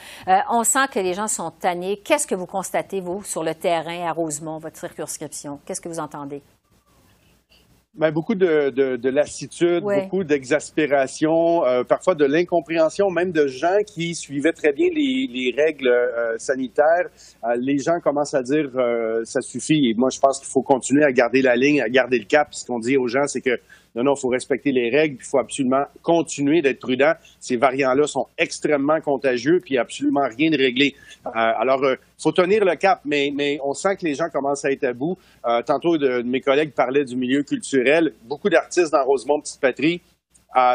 on 0.51 0.65
sent 0.65 0.89
que 0.93 1.01
les 1.01 1.15
gens 1.15 1.29
sont 1.29 1.51
tannés. 1.51 2.01
Qu'est-ce 2.05 2.27
que 2.27 2.35
vous 2.35 2.47
constatez, 2.47 3.01
vous, 3.01 3.23
sur 3.25 3.43
le 3.43 3.55
terrain 3.55 4.07
à 4.07 4.13
Rosemont, 4.13 4.59
votre 4.59 4.79
circonscription? 4.79 5.61
Qu'est-ce 5.65 5.81
que 5.81 5.89
vous 5.89 6.01
entendez? 6.01 6.43
Ben, 7.95 8.13
beaucoup 8.13 8.37
de, 8.37 8.71
de, 8.71 8.95
de 8.95 9.09
lassitude, 9.09 9.83
beaucoup 9.83 10.23
d'exaspération, 10.23 11.65
euh, 11.67 11.83
parfois 11.83 12.15
de 12.15 12.25
l'incompréhension, 12.25 13.11
même 13.11 13.33
de 13.33 13.49
gens 13.49 13.79
qui 13.85 14.15
suivaient 14.15 14.53
très 14.53 14.73
bien 14.73 14.87
les, 14.95 15.27
les 15.29 15.53
règles 15.61 15.89
euh, 15.89 16.39
sanitaires. 16.39 17.09
Euh, 17.43 17.57
les 17.59 17.79
gens 17.79 17.99
commencent 17.99 18.35
à 18.35 18.43
dire 18.45 18.71
ça 19.25 19.41
suffit. 19.41 19.91
Et 19.91 19.95
moi, 19.95 20.09
je 20.11 20.21
pense 20.21 20.39
qu'il 20.39 20.49
faut 20.49 20.63
continuer 20.63 21.03
à 21.03 21.11
garder 21.11 21.43
la 21.43 21.57
ligne, 21.57 21.81
à 21.81 21.89
garder 21.89 22.21
le 22.21 22.27
cap. 22.27 22.55
Ce 22.55 22.65
qu'on 22.65 22.79
dit 22.79 22.97
aux 22.97 23.09
gens, 23.09 23.27
c'est 23.27 23.41
que 23.41 23.59
non, 23.95 24.05
non, 24.05 24.15
il 24.15 24.21
faut 24.21 24.29
respecter 24.29 24.71
les 24.71 24.89
règles, 24.89 25.17
il 25.21 25.25
faut 25.25 25.39
absolument 25.39 25.85
continuer 26.03 26.63
d'être 26.63 26.79
prudent. 26.79 27.15
Ces 27.41 27.57
variants-là 27.57 28.07
sont 28.07 28.27
extrêmement 28.39 29.01
contagieux, 29.01 29.61
puis 29.65 29.79
absolument 29.79 30.29
rien 30.29 30.51
de 30.51 30.57
réglé. 30.57 30.95
Euh, 31.27 31.31
alors, 31.35 31.81
il 31.83 31.87
euh, 31.87 31.97
faut 32.17 32.31
tenir 32.31 32.65
le 32.65 32.77
cap, 32.77 33.01
mais, 33.05 33.33
mais 33.35 33.59
on 33.65 33.75
sent 33.75 33.97
que 33.97 34.05
les 34.05 34.15
gens 34.15 34.29
commencent 34.33 34.65
à 34.65 34.71
être 34.71 34.85
à 34.85 34.93
bout. 34.93 35.19
Euh, 35.45 35.63
tantôt, 35.63 35.99
de, 35.99 36.23
mes 36.23 36.41
collègues 36.41 36.73
parlaient 36.73 37.05
du 37.05 37.17
milieu 37.17 37.43
culturel. 37.43 38.15
Beaucoup 38.23 38.49
d'artistes 38.49 38.93
dans 38.93 39.05
Rosemont 39.05 39.41
Petite 39.41 39.61
Patrie. 39.61 40.01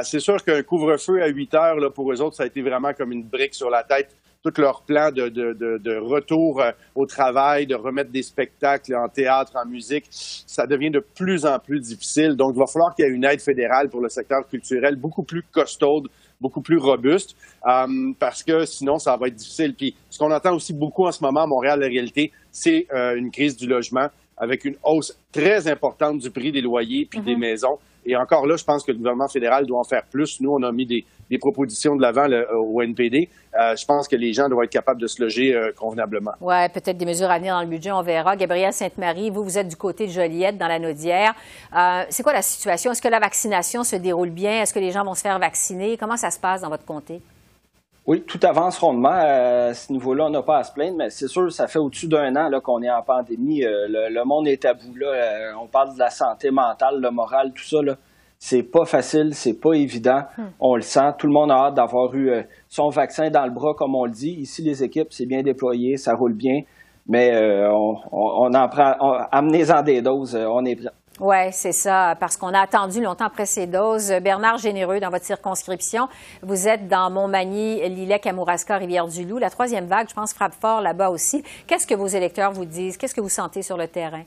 c'est 0.04 0.20
sûr 0.20 0.44
qu'un 0.44 0.64
couvre-feu 0.64 1.22
à 1.22 1.28
8 1.28 1.54
heures, 1.54 1.80
là, 1.80 1.90
pour 1.90 2.12
eux 2.12 2.22
autres, 2.22 2.36
ça 2.36 2.44
a 2.44 2.48
été 2.48 2.62
vraiment 2.62 2.94
comme 2.94 3.14
une 3.14 3.24
brique 3.24 3.54
sur 3.54 3.70
la 3.70 3.84
tête 3.84 4.14
tout 4.46 4.62
leur 4.62 4.84
plan 4.84 5.12
de, 5.12 5.28
de, 5.30 5.54
de, 5.54 5.78
de, 5.80 5.98
retour 5.98 6.62
euh, 6.62 6.72
au 6.94 7.06
travail, 7.08 7.66
de 7.66 7.74
remettre 7.76 8.12
des 8.12 8.22
spectacles 8.22 8.96
en 8.96 9.10
théâtre, 9.10 9.54
en 9.56 9.68
musique, 9.68 10.06
ça 10.12 10.68
devient 10.68 10.92
de 10.92 11.00
plus 11.00 11.46
en 11.46 11.58
plus 11.58 11.80
difficile. 11.80 12.36
Donc, 12.36 12.54
il 12.56 12.60
va 12.60 12.68
falloir 12.68 12.94
qu'il 12.94 13.06
y 13.06 13.08
ait 13.08 13.12
une 13.12 13.26
aide 13.26 13.42
fédérale 13.42 13.90
pour 13.90 14.02
le 14.02 14.10
secteur 14.10 14.48
culturel 14.48 14.96
beaucoup 14.96 15.24
plus 15.24 15.42
costaude, 15.52 16.10
beaucoup 16.40 16.62
plus 16.62 16.78
robuste, 16.78 17.36
euh, 17.66 18.14
parce 18.20 18.44
que 18.44 18.66
sinon, 18.66 19.00
ça 19.00 19.18
va 19.18 19.28
être 19.28 19.36
difficile. 19.36 19.74
Puis, 19.74 19.96
ce 20.10 20.20
qu'on 20.20 20.32
entend 20.32 20.54
aussi 20.54 20.74
beaucoup 20.74 21.08
en 21.08 21.12
ce 21.12 21.24
moment 21.24 21.44
à 21.44 21.48
Montréal, 21.48 21.80
la 21.80 21.88
réalité, 21.88 22.32
c'est 22.52 22.86
euh, 22.94 23.16
une 23.16 23.32
crise 23.32 23.58
du 23.58 23.66
logement 23.66 24.08
avec 24.38 24.66
une 24.66 24.76
hausse 24.84 25.18
très 25.32 25.68
importante 25.68 26.20
du 26.20 26.30
prix 26.30 26.52
des 26.52 26.62
loyers 26.62 27.08
puis 27.10 27.22
des 27.22 27.34
mm-hmm. 27.34 27.40
maisons. 27.40 27.80
Et 28.06 28.16
encore 28.16 28.46
là, 28.46 28.56
je 28.56 28.64
pense 28.64 28.84
que 28.84 28.92
le 28.92 28.98
gouvernement 28.98 29.28
fédéral 29.28 29.66
doit 29.66 29.80
en 29.80 29.84
faire 29.84 30.04
plus. 30.12 30.40
Nous, 30.40 30.52
on 30.52 30.62
a 30.62 30.72
mis 30.72 30.86
des, 30.86 31.06
des 31.30 31.38
propositions 31.38 31.96
de 31.96 32.02
l'avant 32.02 32.28
au 32.54 32.82
NPD. 32.82 33.30
Euh, 33.60 33.76
je 33.76 33.86
pense 33.86 34.08
que 34.08 34.16
les 34.16 34.34
gens 34.34 34.50
doivent 34.50 34.66
être 34.66 34.72
capables 34.72 35.02
de 35.02 35.08
se 35.08 35.22
loger 35.22 35.56
euh, 35.56 35.72
convenablement. 35.76 36.32
Oui, 36.42 36.70
peut-être 36.74 36.98
des 36.98 37.06
mesures 37.06 37.30
à 37.32 37.38
venir 37.38 37.56
dans 37.56 37.62
le 37.62 37.68
budget, 37.68 37.92
on 37.92 38.02
verra. 38.02 38.36
Gabrielle 38.36 38.74
Sainte-Marie, 38.74 39.30
vous, 39.30 39.44
vous 39.44 39.58
êtes 39.58 39.68
du 39.68 39.76
côté 39.76 40.08
de 40.08 40.12
Joliette, 40.12 40.58
dans 40.58 40.68
la 40.68 40.80
Naudière. 40.80 41.34
Euh, 41.76 42.04
c'est 42.10 42.24
quoi 42.24 42.34
la 42.34 42.42
situation? 42.42 42.92
Est-ce 42.92 43.02
que 43.02 43.08
la 43.08 43.20
vaccination 43.20 43.84
se 43.84 43.96
déroule 43.96 44.30
bien? 44.30 44.62
Est-ce 44.62 44.74
que 44.74 44.80
les 44.80 44.92
gens 44.92 45.04
vont 45.04 45.16
se 45.16 45.22
faire 45.22 45.40
vacciner? 45.40 45.98
Comment 45.98 46.18
ça 46.18 46.32
se 46.32 46.40
passe 46.40 46.62
dans 46.62 46.70
votre 46.70 46.86
comté? 46.86 47.22
Oui, 48.06 48.22
tout 48.22 48.40
avance 48.44 48.78
rondement. 48.78 49.10
À 49.10 49.74
ce 49.74 49.92
niveau-là, 49.92 50.26
on 50.26 50.30
n'a 50.30 50.44
pas 50.44 50.60
à 50.60 50.64
se 50.64 50.72
plaindre, 50.72 50.98
mais 50.98 51.10
c'est 51.10 51.28
sûr, 51.28 51.52
ça 51.52 51.68
fait 51.68 51.80
au-dessus 51.80 52.08
d'un 52.08 52.36
an 52.36 52.52
qu'on 52.60 52.84
est 52.84 52.92
en 52.92 53.02
pandémie. 53.02 53.62
Le, 53.64 54.24
monde 54.26 54.48
est 54.48 54.64
à 54.66 54.76
bout. 54.76 54.96
Là. 54.96 55.54
On 55.60 55.66
parle 55.66 55.96
de 55.96 56.00
la 56.00 56.12
santé 56.12 56.52
mentale, 56.52 57.00
le 57.02 57.10
moral, 57.10 57.52
tout 57.52 57.64
ça. 57.64 57.82
Là. 57.82 57.96
C'est 58.38 58.64
pas 58.64 58.86
facile, 58.86 59.34
c'est 59.34 59.60
pas 59.60 59.74
évident. 59.74 60.22
Hmm. 60.38 60.44
On 60.60 60.76
le 60.76 60.82
sent. 60.82 61.14
Tout 61.18 61.28
le 61.28 61.34
monde 61.34 61.52
a 61.52 61.66
hâte 61.66 61.76
d'avoir 61.76 62.14
eu 62.14 62.30
euh, 62.30 62.44
son 62.68 62.90
vaccin 62.90 63.30
dans 63.30 63.46
le 63.46 63.52
bras, 63.52 63.74
comme 63.76 63.96
on 63.96 64.06
le 64.06 64.12
dit. 64.12 64.34
Ici, 64.40 64.62
les 64.62 64.84
équipes, 64.84 65.08
c'est 65.12 65.26
bien 65.26 65.42
déployé, 65.42 65.98
ça 65.98 66.14
roule 66.14 66.34
bien. 66.34 66.62
Mais 67.08 67.32
euh, 67.34 67.70
on, 68.12 68.54
en 68.54 68.68
prend. 68.68 68.94
Amenez-en 69.32 69.84
des 69.84 70.02
doses, 70.02 70.36
euh, 70.36 70.48
on 70.48 70.66
est 70.66 70.76
prêt. 70.76 70.90
Oui, 71.22 71.50
c'est 71.52 71.72
ça, 71.72 72.16
parce 72.20 72.36
qu'on 72.36 72.54
a 72.54 72.60
attendu 72.60 73.02
longtemps 73.02 73.28
après 73.28 73.46
ces 73.46 73.68
doses. 73.68 74.14
Bernard 74.22 74.58
Généreux, 74.58 75.00
dans 75.00 75.10
votre 75.10 75.24
circonscription, 75.24 76.10
vous 76.44 76.68
êtes 76.68 76.90
dans 76.90 77.10
Montmagny, 77.10 77.88
Lillet, 77.88 78.20
Kamouraska, 78.20 78.76
Rivière-du-Loup. 78.76 79.38
La 79.38 79.50
troisième 79.50 79.86
vague, 79.86 80.10
je 80.10 80.14
pense, 80.14 80.34
frappe 80.34 80.56
fort 80.56 80.82
là-bas 80.82 81.10
aussi. 81.10 81.42
Qu'est-ce 81.68 81.88
que 81.88 81.96
vos 81.96 82.08
électeurs 82.08 82.52
vous 82.52 82.66
disent? 82.66 82.98
Qu'est-ce 82.98 83.16
que 83.16 83.22
vous 83.22 83.30
sentez 83.30 83.62
sur 83.62 83.78
le 83.78 83.88
terrain? 83.88 84.24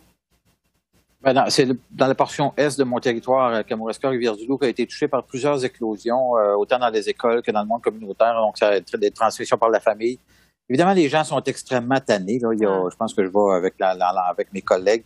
Ben 1.21 1.51
c'est 1.51 1.67
dans 1.91 2.07
la 2.07 2.15
portion 2.15 2.53
est 2.57 2.79
de 2.79 2.85
mon 2.85 3.01
territoire, 3.01 3.53
euh, 3.53 3.63
Kamouraska, 3.63 4.09
Rivière-du-Loup, 4.09 4.57
qui 4.59 4.67
a 4.67 4.69
été 4.69 4.87
touché 4.87 5.09
par 5.09 5.25
plusieurs 5.25 5.65
éclosions, 5.65 6.37
euh, 6.37 6.55
autant 6.55 6.79
dans 6.79 6.91
les 6.91 7.09
écoles 7.09 7.43
que 7.43 7.51
dans 7.51 7.63
le 7.63 7.67
monde 7.67 7.83
communautaire. 7.83 8.35
Donc, 8.41 8.57
ça 8.57 8.69
a 8.69 8.77
été 8.77 8.97
des 8.97 9.11
transmissions 9.11 9.59
par 9.59 9.69
la 9.69 9.81
famille. 9.81 10.21
Évidemment, 10.69 10.93
les 10.93 11.09
gens 11.09 11.25
sont 11.25 11.43
extrêmement 11.43 11.99
tannés. 11.99 12.39
Là. 12.39 12.51
Il 12.53 12.61
y 12.61 12.67
a, 12.67 12.89
je 12.89 12.97
pense 12.97 13.15
que 13.15 13.25
je 13.25 13.31
vais 13.31 13.57
avec, 13.57 13.75
la, 13.81 13.91
avec 14.29 14.53
mes 14.53 14.63
collègues. 14.63 15.05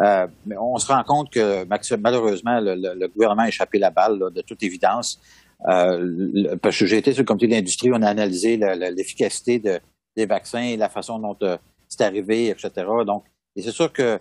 Euh, 0.00 0.26
mais 0.44 0.56
on 0.58 0.76
se 0.76 0.88
rend 0.92 1.02
compte 1.04 1.30
que 1.30 1.64
malheureusement, 1.96 2.58
le, 2.60 3.06
gouvernement 3.06 3.42
a 3.42 3.48
échappé 3.48 3.78
la 3.78 3.90
balle, 3.90 4.18
de 4.18 4.40
toute 4.42 4.62
évidence. 4.62 5.20
Euh, 5.68 6.56
parce 6.60 6.76
que 6.76 6.84
j'ai 6.84 6.98
été 6.98 7.12
sur 7.12 7.22
le 7.22 7.26
comité 7.26 7.46
d'industrie, 7.46 7.90
on 7.92 8.02
a 8.02 8.08
analysé 8.08 8.56
l'efficacité 8.56 9.58
de, 9.60 9.80
des 10.16 10.26
vaccins, 10.26 10.76
la 10.76 10.88
façon 10.88 11.18
dont 11.18 11.36
c'est 11.88 12.02
arrivé, 12.02 12.48
etc. 12.48 12.70
Donc, 13.06 13.24
et 13.56 13.62
c'est 13.62 13.70
sûr 13.70 13.92
que 13.92 14.18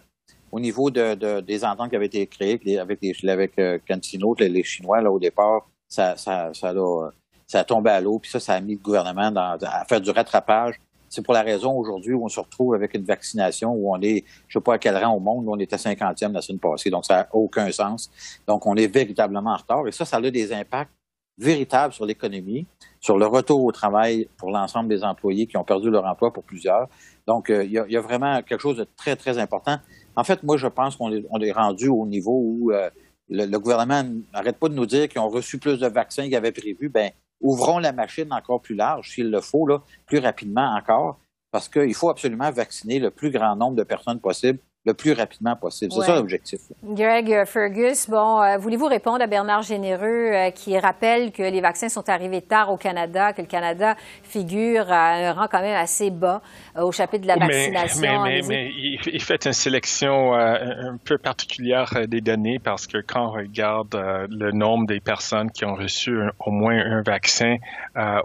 au 0.53 0.59
niveau 0.59 0.91
de, 0.91 1.39
des 1.41 1.65
ententes 1.65 1.89
qui 1.89 1.95
avaient 1.95 2.05
été 2.05 2.27
créées 2.27 2.59
avec, 2.77 2.99
les, 3.01 3.29
avec 3.29 3.57
euh, 3.57 3.79
Cantino, 3.87 4.35
les, 4.37 4.63
Chinois, 4.63 5.01
là, 5.01 5.11
au 5.11 5.17
départ, 5.17 5.67
ça, 5.89 6.15
ça, 6.15 6.51
ça, 6.53 6.69
a, 6.69 7.09
ça 7.47 7.61
a 7.61 7.63
tombé 7.63 7.89
à 7.89 7.99
l'eau, 7.99 8.19
puis 8.19 8.29
ça, 8.29 8.39
ça 8.39 8.53
a 8.53 8.61
mis 8.61 8.73
le 8.75 8.79
gouvernement 8.79 9.31
dans, 9.31 9.57
à 9.63 9.83
faire 9.85 9.99
du 9.99 10.11
rattrapage. 10.11 10.79
C'est 11.09 11.23
pour 11.23 11.33
la 11.33 11.41
raison 11.41 11.75
aujourd'hui 11.75 12.13
où 12.13 12.23
on 12.23 12.29
se 12.29 12.39
retrouve 12.39 12.75
avec 12.75 12.93
une 12.93 13.03
vaccination 13.03 13.73
où 13.73 13.91
on 13.91 13.99
est, 14.01 14.25
je 14.47 14.59
sais 14.59 14.63
pas 14.63 14.75
à 14.75 14.77
quel 14.77 14.95
rang 14.95 15.15
au 15.15 15.19
monde, 15.19 15.45
on 15.47 15.57
était 15.57 15.75
50e 15.75 16.31
la 16.31 16.41
semaine 16.41 16.59
passée. 16.59 16.91
Donc, 16.91 17.05
ça 17.05 17.15
n'a 17.15 17.29
aucun 17.33 17.71
sens. 17.71 18.11
Donc, 18.47 18.67
on 18.67 18.75
est 18.75 18.87
véritablement 18.87 19.53
en 19.53 19.57
retard. 19.57 19.87
Et 19.87 19.91
ça, 19.91 20.05
ça 20.05 20.17
a 20.17 20.21
des 20.21 20.53
impacts 20.53 20.91
véritables 21.37 21.93
sur 21.93 22.05
l'économie, 22.05 22.67
sur 22.99 23.17
le 23.17 23.25
retour 23.25 23.63
au 23.63 23.71
travail 23.71 24.27
pour 24.37 24.51
l'ensemble 24.51 24.89
des 24.89 25.03
employés 25.03 25.47
qui 25.47 25.57
ont 25.57 25.63
perdu 25.63 25.89
leur 25.89 26.05
emploi 26.05 26.31
pour 26.31 26.43
plusieurs. 26.43 26.87
Donc, 27.27 27.49
euh, 27.49 27.63
il 27.63 27.71
y, 27.71 27.97
a, 27.97 28.01
vraiment 28.01 28.41
quelque 28.41 28.61
chose 28.61 28.77
de 28.77 28.87
très, 28.95 29.15
très 29.15 29.37
important. 29.37 29.77
En 30.15 30.23
fait, 30.23 30.43
moi, 30.43 30.57
je 30.57 30.67
pense 30.67 30.95
qu'on 30.95 31.11
est, 31.11 31.51
rendu 31.51 31.87
au 31.87 32.05
niveau 32.05 32.39
où 32.43 32.71
euh, 32.71 32.89
le, 33.29 33.57
gouvernement 33.57 34.03
n'arrête 34.33 34.57
pas 34.57 34.69
de 34.69 34.75
nous 34.75 34.85
dire 34.85 35.07
qu'ils 35.07 35.21
ont 35.21 35.29
reçu 35.29 35.57
plus 35.57 35.79
de 35.79 35.87
vaccins 35.87 36.23
qu'ils 36.23 36.35
avaient 36.35 36.51
prévu. 36.51 36.89
Ben, 36.89 37.11
ouvrons 37.41 37.79
la 37.79 37.91
machine 37.91 38.31
encore 38.31 38.61
plus 38.61 38.75
large, 38.75 39.09
s'il 39.09 39.31
le 39.31 39.41
faut, 39.41 39.65
là, 39.65 39.81
plus 40.05 40.19
rapidement 40.19 40.75
encore, 40.75 41.19
parce 41.51 41.67
qu'il 41.67 41.93
faut 41.93 42.09
absolument 42.09 42.51
vacciner 42.51 42.99
le 42.99 43.11
plus 43.11 43.31
grand 43.31 43.55
nombre 43.55 43.75
de 43.75 43.83
personnes 43.83 44.19
possible 44.19 44.59
le 44.85 44.93
plus 44.93 45.13
rapidement 45.13 45.55
possible. 45.55 45.93
C'est 45.93 46.01
ça 46.01 46.15
l'objectif. 46.15 46.59
Greg 46.83 47.45
Fergus, 47.45 48.09
bon, 48.09 48.41
euh, 48.41 48.57
voulez-vous 48.57 48.87
répondre 48.87 49.21
à 49.21 49.27
Bernard 49.27 49.61
Généreux 49.61 50.31
euh, 50.33 50.49
qui 50.51 50.77
rappelle 50.77 51.31
que 51.31 51.41
les 51.41 51.61
vaccins 51.61 51.87
sont 51.87 52.09
arrivés 52.09 52.41
tard 52.41 52.69
au 52.69 52.75
Canada, 52.75 53.31
que 53.31 53.41
le 53.41 53.47
Canada 53.47 53.95
figure 54.23 54.91
à 54.91 55.13
un 55.13 55.33
rang 55.33 55.47
quand 55.49 55.61
même 55.61 55.77
assez 55.77 56.11
bas 56.11 56.41
euh, 56.75 56.81
au 56.81 56.91
chapitre 56.91 57.23
de 57.23 57.27
la 57.27 57.37
vaccination? 57.37 58.23
Mais, 58.23 58.41
mais, 58.45 58.71
il, 58.75 59.21
fait 59.21 59.45
une 59.45 59.53
sélection 59.53 60.33
un 60.33 60.97
peu 60.97 61.17
particulière 61.17 61.89
des 62.07 62.19
données 62.19 62.59
parce 62.59 62.87
que 62.87 62.97
quand 62.97 63.27
on 63.27 63.31
regarde 63.31 63.95
le 64.29 64.51
nombre 64.51 64.85
des 64.85 64.99
personnes 64.99 65.49
qui 65.49 65.63
ont 65.63 65.75
reçu 65.75 66.17
au 66.45 66.51
moins 66.51 66.77
un 66.77 67.01
vaccin 67.01 67.55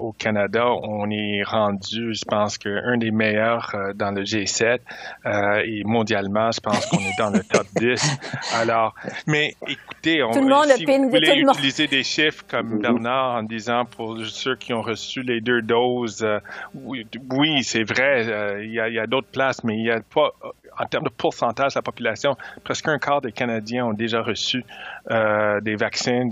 au 0.00 0.12
Canada, 0.12 0.67
on 0.83 1.09
est 1.11 1.43
rendu, 1.45 2.15
je 2.15 2.25
pense, 2.25 2.59
qu'un 2.59 2.97
des 2.97 3.12
meilleurs 3.12 3.75
dans 3.95 4.11
le 4.11 4.23
G7 4.23 4.81
et 5.65 5.85
mondialement 5.85 6.48
je 6.50 6.61
pense 6.61 6.87
qu'on 6.87 6.99
est 6.99 7.19
dans 7.19 7.31
le 7.31 7.43
top 7.43 7.67
10. 7.76 8.19
Alors, 8.55 8.95
mais 9.26 9.55
écoutez, 9.67 10.23
on, 10.23 10.31
tout 10.31 10.40
le 10.40 10.49
monde 10.49 10.67
si 10.76 10.85
vous 10.85 11.11
voulez 11.11 11.40
utiliser 11.40 11.87
des 11.87 12.02
chiffres 12.02 12.45
comme 12.49 12.78
Bernard 12.81 13.37
en 13.37 13.43
disant 13.43 13.85
pour 13.85 14.19
ceux 14.25 14.57
qui 14.57 14.73
ont 14.73 14.83
reçu 14.83 15.23
les 15.23 15.40
deux 15.40 15.62
doses, 15.62 16.23
euh, 16.23 16.40
oui, 16.75 17.62
c'est 17.62 17.85
vrai, 17.85 18.26
euh, 18.28 18.64
il 18.64 18.73
y 18.73 18.81
a, 18.81 19.02
a 19.02 19.07
d'autres 19.07 19.28
places, 19.28 19.64
mais 19.64 19.76
il 19.76 19.83
n'y 19.83 19.90
a 19.90 20.00
pas 20.00 20.33
en 20.78 20.87
termes 20.87 21.05
de 21.05 21.11
pourcentage 21.11 21.75
de 21.75 21.78
la 21.78 21.83
population, 21.83 22.37
presque 22.64 22.88
un 22.88 22.99
quart 22.99 23.21
des 23.21 23.33
Canadiens 23.33 23.87
ont 23.87 23.93
déjà 23.93 24.23
reçu 24.23 24.64
euh, 25.11 25.61
des 25.61 25.76
vaccins, 25.76 26.28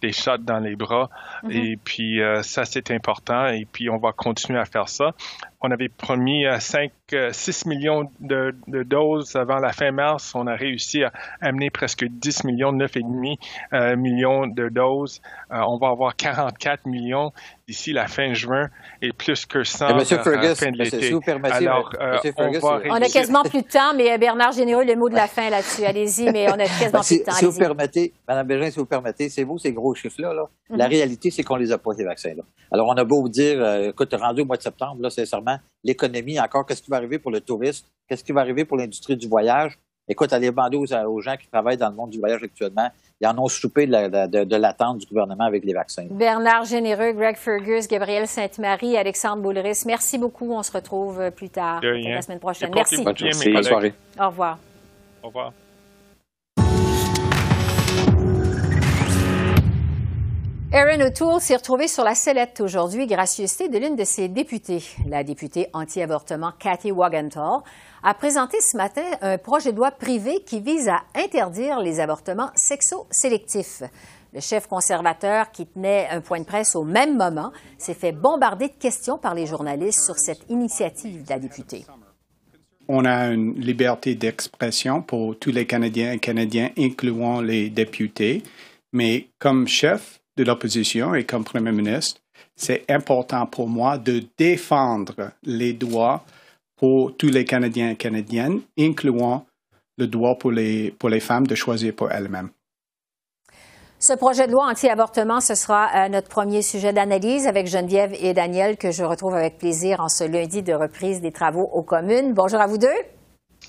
des 0.00 0.12
shots 0.12 0.38
dans 0.38 0.60
les 0.60 0.76
bras. 0.76 1.10
Mm-hmm. 1.44 1.72
Et 1.72 1.76
puis, 1.76 2.22
euh, 2.22 2.42
ça, 2.42 2.64
c'est 2.64 2.90
important. 2.90 3.46
Et 3.48 3.66
puis, 3.70 3.90
on 3.90 3.98
va 3.98 4.12
continuer 4.12 4.58
à 4.58 4.64
faire 4.64 4.88
ça. 4.88 5.12
On 5.60 5.70
avait 5.70 5.88
promis 5.88 6.44
5, 6.58 6.84
euh, 6.84 6.88
6 7.10 7.66
millions 7.66 8.10
de, 8.20 8.54
doses 8.82 9.36
avant 9.36 9.58
la 9.58 9.72
fin 9.72 9.90
mars. 9.90 10.34
On 10.34 10.46
a 10.46 10.54
réussi 10.54 11.04
à 11.04 11.12
amener 11.40 11.70
presque 11.70 12.04
10 12.04 12.44
millions, 12.44 12.72
9,5 12.72 13.96
millions 13.96 14.46
de 14.46 14.68
doses. 14.68 15.20
on 15.50 15.78
va 15.78 15.88
avoir 15.88 16.16
44 16.16 16.86
millions 16.86 17.32
d'ici 17.66 17.92
la 17.92 18.08
fin 18.08 18.32
juin 18.32 18.68
et 19.02 19.12
plus 19.12 19.44
que 19.44 19.62
ça 19.62 19.92
Monsieur 19.94 20.16
la 20.16 20.54
fin 20.54 20.70
de 20.70 20.78
l'été. 20.78 21.02
Si 21.02 21.12
vous 21.12 21.20
permettez, 21.20 21.66
Alors, 21.66 21.92
on, 22.38 22.94
a 22.94 23.08
quasiment 23.08 23.42
plus 23.42 23.62
de 23.62 23.68
temps, 23.68 23.94
mais 23.94 24.16
Bernard 24.18 24.52
Généreux, 24.52 24.84
le 24.84 24.96
mot 24.96 25.08
de 25.08 25.14
la 25.14 25.26
fin 25.26 25.50
là-dessus. 25.50 25.84
Allez-y, 25.84 26.30
mais 26.32 26.50
on 26.50 26.54
a 26.54 26.58
quasiment 26.66 27.00
plus 27.00 27.18
de 27.18 27.24
temps. 27.24 27.32
Si 27.32 27.44
vous 27.44 27.58
permettez, 27.58 28.12
Mme 28.26 28.46
Bégin, 28.46 28.70
si 28.70 28.78
vous 28.78 28.86
permettez, 28.86 29.28
c'est 29.28 29.44
vous 29.44 29.58
ces 29.58 29.72
gros 29.72 29.94
chiffres-là. 29.94 30.32
Là. 30.32 30.44
La 30.70 30.86
mhm. 30.86 30.92
réalité, 30.92 31.30
c'est 31.30 31.42
qu'on 31.42 31.56
les 31.56 31.72
a 31.72 31.78
pas, 31.78 31.92
ces 31.94 32.04
vaccins-là. 32.04 32.42
Alors, 32.72 32.88
on 32.88 32.96
a 32.96 33.04
beau 33.04 33.28
dire, 33.28 33.62
euh, 33.62 33.90
écoute, 33.90 34.14
rendu 34.18 34.42
au 34.42 34.44
mois 34.44 34.56
de 34.56 34.62
septembre, 34.62 35.02
là, 35.02 35.10
sincèrement, 35.10 35.58
l'économie, 35.84 36.38
encore, 36.40 36.66
qu'est-ce 36.66 36.82
qui 36.82 36.90
va 36.90 36.96
arriver 36.96 37.18
pour 37.18 37.30
le 37.30 37.40
tourisme? 37.40 37.86
Qu'est-ce 38.08 38.24
qui 38.24 38.32
va 38.32 38.40
arriver 38.40 38.64
pour 38.64 38.76
l'industrie 38.76 39.16
du 39.16 39.28
voyage? 39.28 39.78
Écoute, 40.10 40.32
allez 40.32 40.50
demander 40.50 40.78
aux, 40.78 41.20
gens 41.20 41.36
qui 41.36 41.48
travaillent 41.48 41.76
dans 41.76 41.90
le 41.90 41.94
monde 41.94 42.10
du 42.10 42.18
voyage 42.18 42.42
actuellement. 42.42 42.88
Ils 43.20 43.26
en 43.26 43.38
ont 43.38 43.48
soupé 43.48 43.86
de, 43.86 44.56
l'attente 44.56 44.98
du 44.98 45.06
gouvernement 45.06 45.44
avec 45.44 45.64
les 45.64 45.74
vaccins. 45.74 46.06
Bernard 46.10 46.64
Généreux, 46.64 47.12
Greg 47.12 47.36
Fergus, 47.36 47.86
Gabriel 47.86 48.26
Sainte-Marie, 48.26 48.96
Alexandre 48.96 49.42
Boulris, 49.42 49.82
merci 49.84 50.16
beaucoup. 50.16 50.50
On 50.52 50.62
se 50.62 50.72
retrouve 50.72 51.30
plus 51.32 51.50
tard 51.50 51.80
la 51.82 52.22
semaine 52.22 52.40
prochaine. 52.40 52.70
Merci. 52.74 53.04
Bonne 53.04 53.62
soirée. 53.62 53.92
Au 54.18 54.28
revoir. 54.28 54.58
Au 55.22 55.26
revoir. 55.26 55.52
Aaron 60.70 61.00
O'Toole 61.00 61.40
s'est 61.40 61.56
retrouvé 61.56 61.88
sur 61.88 62.04
la 62.04 62.14
sellette 62.14 62.60
aujourd'hui, 62.60 63.06
gracieuseté 63.06 63.70
de 63.70 63.78
l'une 63.78 63.96
de 63.96 64.04
ses 64.04 64.28
députées. 64.28 64.82
La 65.06 65.24
députée 65.24 65.68
anti-avortement 65.72 66.52
Cathy 66.58 66.92
Wagenthal 66.92 67.60
a 68.02 68.12
présenté 68.12 68.58
ce 68.60 68.76
matin 68.76 69.02
un 69.22 69.38
projet 69.38 69.72
de 69.72 69.78
loi 69.78 69.90
privé 69.90 70.42
qui 70.44 70.60
vise 70.60 70.90
à 70.90 71.04
interdire 71.14 71.80
les 71.80 72.00
avortements 72.00 72.50
sexo-sélectifs. 72.54 73.82
Le 74.34 74.40
chef 74.40 74.66
conservateur, 74.66 75.52
qui 75.52 75.66
tenait 75.66 76.06
un 76.10 76.20
point 76.20 76.40
de 76.40 76.44
presse 76.44 76.76
au 76.76 76.84
même 76.84 77.16
moment, 77.16 77.50
s'est 77.78 77.94
fait 77.94 78.12
bombarder 78.12 78.68
de 78.68 78.78
questions 78.78 79.16
par 79.16 79.34
les 79.34 79.46
journalistes 79.46 80.04
sur 80.04 80.18
cette 80.18 80.44
initiative 80.50 81.24
de 81.24 81.30
la 81.30 81.38
députée. 81.38 81.86
On 82.88 83.06
a 83.06 83.28
une 83.28 83.54
liberté 83.54 84.14
d'expression 84.14 85.00
pour 85.00 85.38
tous 85.38 85.50
les 85.50 85.66
Canadiens 85.66 86.12
et 86.12 86.18
Canadiens, 86.18 86.70
incluant 86.76 87.40
les 87.40 87.70
députés. 87.70 88.42
Mais 88.92 89.28
comme 89.38 89.66
chef 89.66 90.20
de 90.38 90.44
l'opposition 90.44 91.14
et 91.14 91.24
comme 91.24 91.44
Premier 91.44 91.72
ministre, 91.72 92.20
c'est 92.56 92.84
important 92.88 93.46
pour 93.46 93.68
moi 93.68 93.98
de 93.98 94.22
défendre 94.38 95.32
les 95.42 95.72
droits 95.72 96.24
pour 96.76 97.16
tous 97.16 97.28
les 97.28 97.44
Canadiens 97.44 97.90
et 97.90 97.96
Canadiennes, 97.96 98.60
incluant 98.78 99.44
le 99.98 100.06
droit 100.06 100.36
pour 100.38 100.52
les, 100.52 100.92
pour 100.92 101.08
les 101.08 101.20
femmes 101.20 101.46
de 101.46 101.56
choisir 101.56 101.92
pour 101.94 102.10
elles-mêmes. 102.12 102.50
Ce 103.98 104.12
projet 104.12 104.46
de 104.46 104.52
loi 104.52 104.66
anti-avortement, 104.70 105.40
ce 105.40 105.56
sera 105.56 105.88
euh, 105.92 106.08
notre 106.08 106.28
premier 106.28 106.62
sujet 106.62 106.92
d'analyse 106.92 107.48
avec 107.48 107.66
Geneviève 107.66 108.14
et 108.20 108.32
Daniel, 108.32 108.76
que 108.76 108.92
je 108.92 109.02
retrouve 109.02 109.34
avec 109.34 109.58
plaisir 109.58 109.98
en 109.98 110.08
ce 110.08 110.22
lundi 110.22 110.62
de 110.62 110.72
reprise 110.72 111.20
des 111.20 111.32
travaux 111.32 111.68
aux 111.72 111.82
communes. 111.82 112.32
Bonjour 112.32 112.60
à 112.60 112.68
vous 112.68 112.78
deux. 112.78 112.86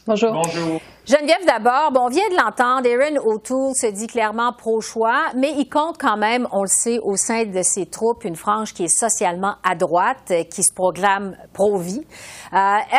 Bonjour. 0.06 0.32
Bonjour. 0.32 0.80
Geneviève, 1.10 1.44
d'abord, 1.48 1.92
bon, 1.92 2.02
on 2.02 2.10
vient 2.10 2.30
de 2.30 2.36
l'entendre, 2.36 2.88
Aaron 2.88 3.18
O'Toole 3.26 3.74
se 3.74 3.88
dit 3.88 4.06
clairement 4.06 4.54
pro-choix, 4.54 5.32
mais 5.36 5.52
il 5.58 5.68
compte 5.68 5.98
quand 6.00 6.18
même, 6.18 6.48
on 6.52 6.62
le 6.62 6.68
sait, 6.68 7.00
au 7.00 7.16
sein 7.16 7.46
de 7.46 7.64
ses 7.64 7.88
troupes, 7.88 8.26
une 8.26 8.36
frange 8.36 8.76
qui 8.76 8.84
est 8.84 8.96
socialement 8.96 9.56
à 9.68 9.74
droite, 9.74 10.32
qui 10.52 10.62
se 10.62 10.72
programme 10.72 11.36
pro-vie. 11.52 12.06
Euh, 12.54 12.58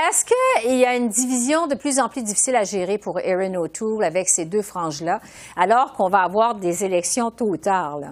est-ce 0.08 0.24
qu'il 0.24 0.76
y 0.76 0.84
a 0.84 0.96
une 0.96 1.06
division 1.06 1.68
de 1.68 1.76
plus 1.76 2.00
en 2.00 2.08
plus 2.08 2.24
difficile 2.24 2.56
à 2.56 2.64
gérer 2.64 2.98
pour 2.98 3.20
Aaron 3.20 3.54
O'Toole 3.54 4.02
avec 4.02 4.28
ces 4.28 4.44
deux 4.44 4.62
franges-là, 4.62 5.20
alors 5.56 5.92
qu'on 5.92 6.08
va 6.08 6.22
avoir 6.22 6.56
des 6.56 6.84
élections 6.84 7.30
tôt 7.30 7.50
ou 7.50 7.58
tard? 7.58 8.00
Là? 8.00 8.08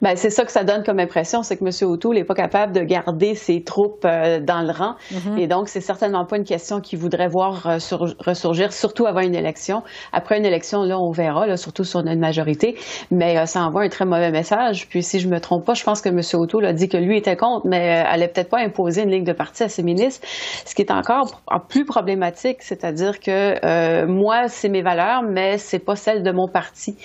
Ben, 0.00 0.16
c'est 0.16 0.30
ça 0.30 0.44
que 0.44 0.52
ça 0.52 0.64
donne 0.64 0.82
comme 0.84 0.98
impression, 0.98 1.42
c'est 1.42 1.56
que 1.56 1.64
M. 1.64 1.90
O'Toole 1.90 2.16
n'est 2.16 2.24
pas 2.24 2.34
capable 2.34 2.72
de 2.72 2.80
garder 2.80 3.34
ses 3.34 3.62
troupes 3.62 4.04
euh, 4.04 4.40
dans 4.40 4.62
le 4.62 4.72
rang. 4.72 4.94
Mm-hmm. 5.10 5.38
Et 5.38 5.46
donc, 5.46 5.68
c'est 5.68 5.80
certainement 5.80 6.24
pas 6.24 6.36
une 6.36 6.44
question 6.44 6.80
qu'il 6.80 6.98
voudrait 6.98 7.28
voir 7.28 7.66
euh, 7.66 7.78
ressurgir, 8.18 8.72
surtout 8.72 9.06
avant 9.06 9.20
une 9.20 9.31
élection. 9.34 9.82
Après 10.12 10.38
une 10.38 10.44
élection, 10.44 10.82
là, 10.82 10.98
on 10.98 11.10
verra, 11.10 11.46
là, 11.46 11.56
surtout 11.56 11.84
si 11.84 11.96
on 11.96 12.06
a 12.06 12.12
une 12.12 12.20
majorité. 12.20 12.76
Mais 13.10 13.38
euh, 13.38 13.46
ça 13.46 13.60
envoie 13.62 13.82
un 13.82 13.88
très 13.88 14.04
mauvais 14.04 14.30
message. 14.30 14.88
Puis, 14.88 15.02
si 15.02 15.20
je 15.20 15.28
me 15.28 15.40
trompe 15.40 15.64
pas, 15.64 15.74
je 15.74 15.84
pense 15.84 16.00
que 16.00 16.08
M. 16.08 16.20
O'Toole 16.34 16.66
a 16.66 16.72
dit 16.72 16.88
que 16.88 16.96
lui 16.96 17.18
était 17.18 17.36
contre, 17.36 17.66
mais 17.66 17.90
allait 17.90 18.28
peut-être 18.28 18.50
pas 18.50 18.60
imposer 18.60 19.02
une 19.02 19.10
ligne 19.10 19.24
de 19.24 19.32
parti 19.32 19.62
à 19.62 19.68
ses 19.68 19.82
ministres. 19.82 20.26
Ce 20.64 20.74
qui 20.74 20.82
est 20.82 20.90
encore 20.90 21.42
plus 21.68 21.84
problématique, 21.84 22.58
c'est-à-dire 22.60 23.20
que 23.20 24.04
moi, 24.06 24.48
c'est 24.48 24.68
mes 24.68 24.82
valeurs, 24.82 25.22
mais 25.22 25.58
c'est 25.58 25.78
pas 25.78 25.96
celles 25.96 26.22
de 26.22 26.30
mon 26.30 26.48
parti. 26.48 26.96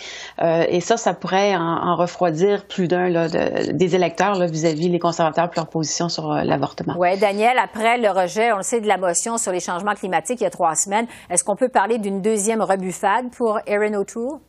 et 0.42 0.80
ça, 0.82 0.98
ça 0.98 1.14
pourrait 1.14 1.56
en 1.56 1.96
refroidir 1.96 2.66
plus 2.66 2.88
d'un 2.88 3.28
des 3.74 3.96
électeurs 3.96 4.38
vis-à-vis 4.46 4.90
les 4.90 5.00
conservateurs 5.00 5.50
pour 5.50 5.62
leur 5.62 5.70
position 5.70 6.10
sur 6.10 6.32
euh, 6.32 6.44
l'avortement. 6.44 6.96
Oui, 6.98 7.18
Daniel, 7.18 7.58
après 7.58 7.98
le 7.98 8.10
rejet, 8.10 8.52
on 8.52 8.58
le 8.58 8.64
sait, 8.64 8.82
de 8.82 8.88
la 8.88 8.98
motion 8.98 9.38
sur 9.38 9.52
les 9.52 9.60
changements 9.60 9.94
climatiques 9.94 10.42
il 10.42 10.44
y 10.44 10.48
a 10.48 10.50
trois 10.50 10.76
semaines, 10.76 11.08
est-ce 11.30 11.44
qu'on 11.44 11.56
peut 11.56 11.70
parler 11.70 11.98
d'une 12.08 12.22
deuxième 12.22 12.62
rebuffade 12.62 13.32
pour 13.36 13.60
Erin 13.68 13.94
O'Toole? 13.94 14.40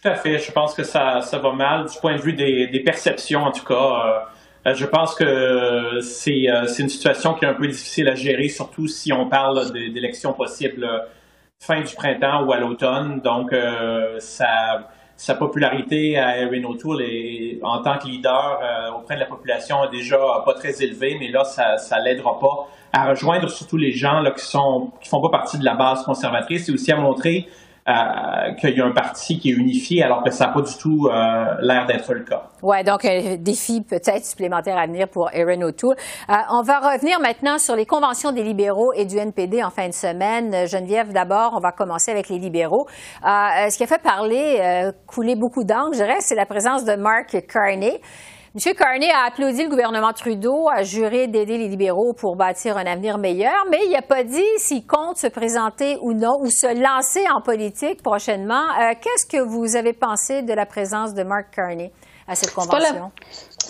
Tout 0.00 0.08
à 0.08 0.14
fait. 0.14 0.38
Je 0.38 0.52
pense 0.52 0.74
que 0.74 0.84
ça, 0.84 1.20
ça 1.22 1.38
va 1.38 1.52
mal 1.52 1.86
du 1.86 1.98
point 1.98 2.14
de 2.14 2.20
vue 2.20 2.34
des, 2.34 2.82
perceptions, 2.84 3.42
en 3.42 3.50
tout 3.50 3.64
cas. 3.64 3.74
Euh, 3.74 4.70
euh, 4.70 4.74
je 4.74 4.86
pense 4.86 5.14
que 5.16 5.98
c'est 6.00 6.44
une 6.78 6.88
situation 6.88 7.34
qui 7.34 7.44
est 7.44 7.48
un 7.48 7.54
peu 7.54 7.66
difficile 7.66 8.08
à 8.08 8.14
gérer, 8.14 8.48
surtout 8.48 8.86
si 8.86 9.12
on 9.12 9.28
parle 9.28 9.72
d'élections 9.72 10.32
possibles 10.32 10.88
fin 11.60 11.80
du 11.80 11.94
printemps 11.94 12.44
ou 12.44 12.52
à 12.52 12.58
l'automne. 12.58 13.20
Donc, 13.20 13.52
ça 14.18 14.88
sa 15.20 15.34
popularité 15.34 16.16
à 16.16 16.38
Erin 16.38 16.64
O'Toole 16.64 17.02
en 17.62 17.82
tant 17.82 17.98
que 17.98 18.06
leader 18.06 18.58
euh, 18.62 18.96
auprès 18.96 19.16
de 19.16 19.20
la 19.20 19.26
population 19.26 19.84
est 19.84 19.90
déjà 19.90 20.16
pas 20.46 20.54
très 20.54 20.82
élevée, 20.82 21.18
mais 21.20 21.28
là, 21.28 21.44
ça, 21.44 21.76
l'aidera 22.02 22.38
pas 22.38 22.68
à 22.94 23.10
rejoindre 23.10 23.50
surtout 23.50 23.76
les 23.76 23.92
gens 23.92 24.24
qui 24.34 24.42
sont 24.42 24.90
qui 24.98 25.10
font 25.10 25.20
pas 25.20 25.28
partie 25.28 25.58
de 25.58 25.64
la 25.64 25.74
base 25.74 26.04
conservatrice 26.04 26.70
et 26.70 26.72
aussi 26.72 26.90
à 26.90 26.96
montrer 26.96 27.46
euh, 27.88 28.52
qu'il 28.60 28.76
y 28.76 28.80
a 28.80 28.84
un 28.84 28.92
parti 28.92 29.38
qui 29.38 29.50
est 29.50 29.54
unifié 29.54 30.02
alors 30.02 30.22
que 30.22 30.30
ça 30.30 30.46
n'a 30.46 30.52
pas 30.52 30.60
du 30.60 30.76
tout 30.76 31.08
euh, 31.08 31.54
l'air 31.62 31.86
d'être 31.86 32.12
le 32.12 32.24
cas. 32.24 32.42
Oui, 32.62 32.84
donc 32.84 33.04
un 33.04 33.36
défi 33.36 33.80
peut-être 33.80 34.24
supplémentaire 34.24 34.76
à 34.76 34.86
venir 34.86 35.08
pour 35.08 35.30
Erin 35.32 35.62
O'Toole. 35.62 35.96
Euh, 36.28 36.34
on 36.50 36.62
va 36.62 36.78
revenir 36.78 37.20
maintenant 37.20 37.58
sur 37.58 37.74
les 37.76 37.86
conventions 37.86 38.32
des 38.32 38.42
libéraux 38.42 38.92
et 38.92 39.06
du 39.06 39.16
NPD 39.16 39.64
en 39.64 39.70
fin 39.70 39.88
de 39.88 39.94
semaine. 39.94 40.66
Geneviève, 40.66 41.12
d'abord, 41.12 41.54
on 41.56 41.60
va 41.60 41.72
commencer 41.72 42.10
avec 42.10 42.28
les 42.28 42.38
libéraux. 42.38 42.86
ce 43.22 43.76
qui 43.76 43.82
a 43.82 43.86
fait 43.86 44.02
parler, 44.02 44.90
couler 45.06 45.34
beaucoup 45.34 45.64
d'encre, 45.64 45.92
je 45.92 45.98
dirais, 45.98 46.20
c'est 46.20 46.34
la 46.34 46.46
présence 46.46 46.84
de 46.84 46.94
Mark 46.96 47.46
Carney. 47.46 48.00
M. 48.52 48.74
Carney 48.74 49.08
a 49.08 49.26
applaudi 49.28 49.62
le 49.62 49.68
gouvernement 49.68 50.12
Trudeau, 50.12 50.68
a 50.68 50.82
juré 50.82 51.28
d'aider 51.28 51.56
les 51.56 51.68
libéraux 51.68 52.14
pour 52.14 52.34
bâtir 52.34 52.76
un 52.76 52.84
avenir 52.84 53.16
meilleur, 53.16 53.64
mais 53.70 53.78
il 53.84 53.92
n'a 53.92 54.02
pas 54.02 54.24
dit 54.24 54.42
s'il 54.56 54.84
compte 54.84 55.18
se 55.18 55.28
présenter 55.28 55.98
ou 56.02 56.14
non, 56.14 56.40
ou 56.40 56.50
se 56.50 56.66
lancer 56.66 57.24
en 57.32 57.42
politique 57.42 58.02
prochainement. 58.02 58.64
Euh, 58.80 58.94
qu'est-ce 59.00 59.24
que 59.24 59.40
vous 59.40 59.76
avez 59.76 59.92
pensé 59.92 60.42
de 60.42 60.52
la 60.52 60.66
présence 60.66 61.14
de 61.14 61.22
Mark 61.22 61.54
Carney 61.54 61.92
à 62.26 62.34
cette 62.34 62.52
convention? 62.52 63.12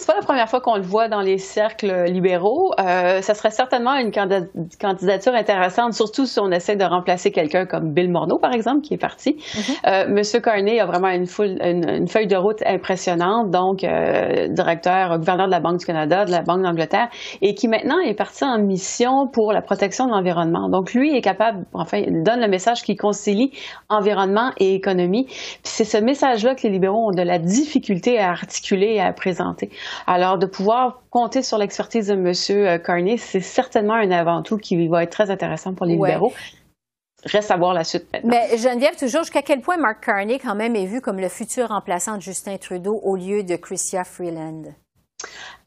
C'est 0.00 0.06
pas 0.06 0.18
la 0.18 0.24
première 0.24 0.48
fois 0.48 0.60
qu'on 0.60 0.76
le 0.76 0.82
voit 0.82 1.08
dans 1.08 1.20
les 1.20 1.36
cercles 1.36 2.04
libéraux. 2.06 2.72
Euh, 2.80 3.20
ça 3.20 3.34
serait 3.34 3.50
certainement 3.50 3.94
une 3.96 4.10
candidature 4.10 5.34
intéressante, 5.34 5.92
surtout 5.92 6.24
si 6.24 6.40
on 6.40 6.50
essaie 6.50 6.76
de 6.76 6.84
remplacer 6.84 7.30
quelqu'un 7.30 7.66
comme 7.66 7.92
Bill 7.92 8.10
Morneau, 8.10 8.38
par 8.38 8.54
exemple, 8.54 8.80
qui 8.80 8.94
est 8.94 8.98
parti. 8.98 9.32
Mm-hmm. 9.32 9.78
euh, 9.86 10.08
Monsieur 10.08 10.40
Carney 10.40 10.80
a 10.80 10.86
vraiment 10.86 11.08
une, 11.08 11.26
une, 11.62 12.08
feuille 12.08 12.26
de 12.26 12.36
route 12.36 12.62
impressionnante, 12.64 13.50
donc 13.50 13.84
euh, 13.84 14.48
directeur, 14.48 15.18
gouverneur 15.18 15.46
de 15.46 15.52
la 15.52 15.60
Banque 15.60 15.80
du 15.80 15.86
Canada, 15.86 16.24
de 16.24 16.30
la 16.30 16.40
Banque 16.40 16.62
d'Angleterre, 16.62 17.08
et 17.42 17.54
qui 17.54 17.68
maintenant 17.68 17.98
est 18.00 18.14
parti 18.14 18.44
en 18.44 18.58
mission 18.58 19.26
pour 19.30 19.52
la 19.52 19.60
protection 19.60 20.06
de 20.06 20.12
l'environnement. 20.12 20.70
Donc 20.70 20.94
lui 20.94 21.14
est 21.14 21.20
capable, 21.20 21.66
enfin, 21.74 21.98
il 21.98 22.22
donne 22.22 22.40
le 22.40 22.48
message 22.48 22.82
qui 22.82 22.96
concilie 22.96 23.52
environnement 23.90 24.52
et 24.58 24.74
économie. 24.74 25.26
c'est 25.62 25.84
ce 25.84 25.98
message-là 25.98 26.54
que 26.54 26.62
les 26.62 26.70
libéraux 26.70 27.08
ont 27.08 27.14
de 27.14 27.22
la 27.22 27.38
difficulté 27.38 28.18
à 28.18 28.30
articuler 28.30 28.94
et 28.94 29.00
à 29.00 29.12
présenter. 29.12 29.68
Alors, 30.06 30.38
de 30.38 30.46
pouvoir 30.46 31.02
compter 31.10 31.42
sur 31.42 31.58
l'expertise 31.58 32.08
de 32.08 32.14
M. 32.14 32.32
Euh, 32.50 32.78
Carney, 32.78 33.16
c'est 33.16 33.40
certainement 33.40 33.94
un 33.94 34.10
avant-tout 34.10 34.58
qui 34.58 34.88
va 34.88 35.02
être 35.02 35.12
très 35.12 35.30
intéressant 35.30 35.74
pour 35.74 35.86
les 35.86 35.94
libéraux. 35.94 36.32
Reste 37.24 37.50
à 37.50 37.56
voir 37.56 37.74
la 37.74 37.84
suite 37.84 38.06
maintenant. 38.12 38.30
Mais 38.30 38.56
Geneviève, 38.56 38.96
toujours, 38.96 39.22
jusqu'à 39.22 39.42
quel 39.42 39.60
point 39.60 39.76
Mark 39.76 40.04
Carney, 40.04 40.38
quand 40.38 40.54
même, 40.54 40.74
est 40.74 40.86
vu 40.86 41.00
comme 41.00 41.20
le 41.20 41.28
futur 41.28 41.68
remplaçant 41.68 42.16
de 42.16 42.22
Justin 42.22 42.56
Trudeau 42.56 42.98
au 43.02 43.16
lieu 43.16 43.42
de 43.42 43.56
Chrystia 43.56 44.04
Freeland? 44.04 44.62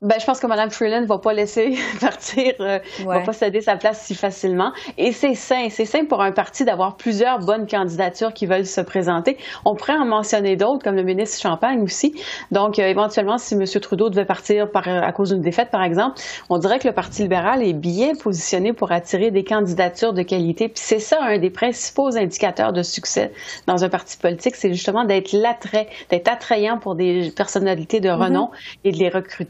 Ben, 0.03 0.19
je 0.19 0.25
pense 0.25 0.41
que 0.41 0.47
Mme 0.47 0.69
Freeland 0.69 1.05
va 1.05 1.17
pas 1.17 1.31
laisser 1.31 1.77
partir, 2.01 2.53
euh, 2.59 2.79
va 3.05 3.21
pas 3.21 3.31
céder 3.31 3.61
sa 3.61 3.77
place 3.77 4.01
si 4.01 4.15
facilement. 4.15 4.73
Et 4.97 5.13
c'est 5.13 5.33
sain, 5.33 5.67
c'est 5.69 5.85
sain 5.85 6.03
pour 6.03 6.21
un 6.21 6.33
parti 6.33 6.65
d'avoir 6.65 6.97
plusieurs 6.97 7.39
bonnes 7.39 7.67
candidatures 7.67 8.33
qui 8.33 8.45
veulent 8.45 8.65
se 8.65 8.81
présenter. 8.81 9.37
On 9.63 9.75
pourrait 9.75 9.95
en 9.95 10.05
mentionner 10.05 10.57
d'autres, 10.57 10.83
comme 10.83 10.97
le 10.97 11.03
ministre 11.03 11.41
Champagne 11.41 11.81
aussi. 11.81 12.21
Donc, 12.51 12.79
euh, 12.79 12.83
éventuellement, 12.83 13.37
si 13.37 13.53
M. 13.53 13.63
Trudeau 13.63 14.09
devait 14.09 14.25
partir 14.25 14.69
par, 14.69 14.89
à 14.89 15.11
cause 15.13 15.29
d'une 15.29 15.41
défaite, 15.41 15.69
par 15.71 15.83
exemple, 15.83 16.19
on 16.49 16.57
dirait 16.57 16.79
que 16.79 16.87
le 16.89 16.93
Parti 16.93 17.21
libéral 17.21 17.63
est 17.63 17.71
bien 17.71 18.11
positionné 18.13 18.73
pour 18.73 18.91
attirer 18.91 19.31
des 19.31 19.45
candidatures 19.45 20.11
de 20.11 20.23
qualité. 20.23 20.67
Puis 20.67 20.83
c'est 20.83 20.99
ça 20.99 21.17
un 21.21 21.37
des 21.37 21.49
principaux 21.49 22.17
indicateurs 22.17 22.73
de 22.73 22.83
succès 22.83 23.31
dans 23.67 23.85
un 23.85 23.89
parti 23.89 24.17
politique, 24.17 24.55
c'est 24.57 24.73
justement 24.73 25.05
d'être 25.05 25.31
l'attrait, 25.31 25.87
d'être 26.09 26.27
attrayant 26.27 26.77
pour 26.77 26.95
des 26.95 27.31
personnalités 27.33 28.01
de 28.01 28.09
renom 28.09 28.47
mm-hmm. 28.47 28.79
et 28.83 28.91
de 28.91 28.97
les 28.97 29.09
recruter. 29.09 29.42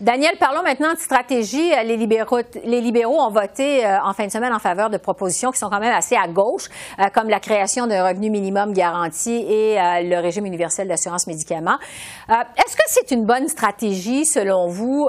Daniel, 0.00 0.36
parlons 0.38 0.62
maintenant 0.62 0.92
de 0.92 0.98
stratégie. 0.98 1.70
Les 1.84 1.96
libéraux, 1.96 2.40
les 2.64 2.80
libéraux 2.80 3.20
ont 3.20 3.30
voté 3.30 3.84
euh, 3.84 3.98
en 4.04 4.12
fin 4.12 4.26
de 4.26 4.30
semaine 4.30 4.52
en 4.52 4.58
faveur 4.58 4.90
de 4.90 4.96
propositions 4.96 5.50
qui 5.50 5.58
sont 5.58 5.68
quand 5.68 5.80
même 5.80 5.94
assez 5.94 6.16
à 6.16 6.28
gauche, 6.28 6.68
euh, 6.98 7.04
comme 7.14 7.28
la 7.28 7.40
création 7.40 7.86
d'un 7.86 8.06
revenu 8.08 8.30
minimum 8.30 8.72
garanti 8.72 9.44
et 9.48 9.80
euh, 9.80 10.02
le 10.02 10.20
régime 10.20 10.46
universel 10.46 10.88
d'assurance 10.88 11.26
médicaments. 11.26 11.78
Est-ce 12.28 12.76
que 12.76 12.82
c'est 12.86 13.10
une 13.10 13.26
bonne 13.26 13.48
stratégie 13.48 14.24
selon 14.24 14.68
vous? 14.68 15.08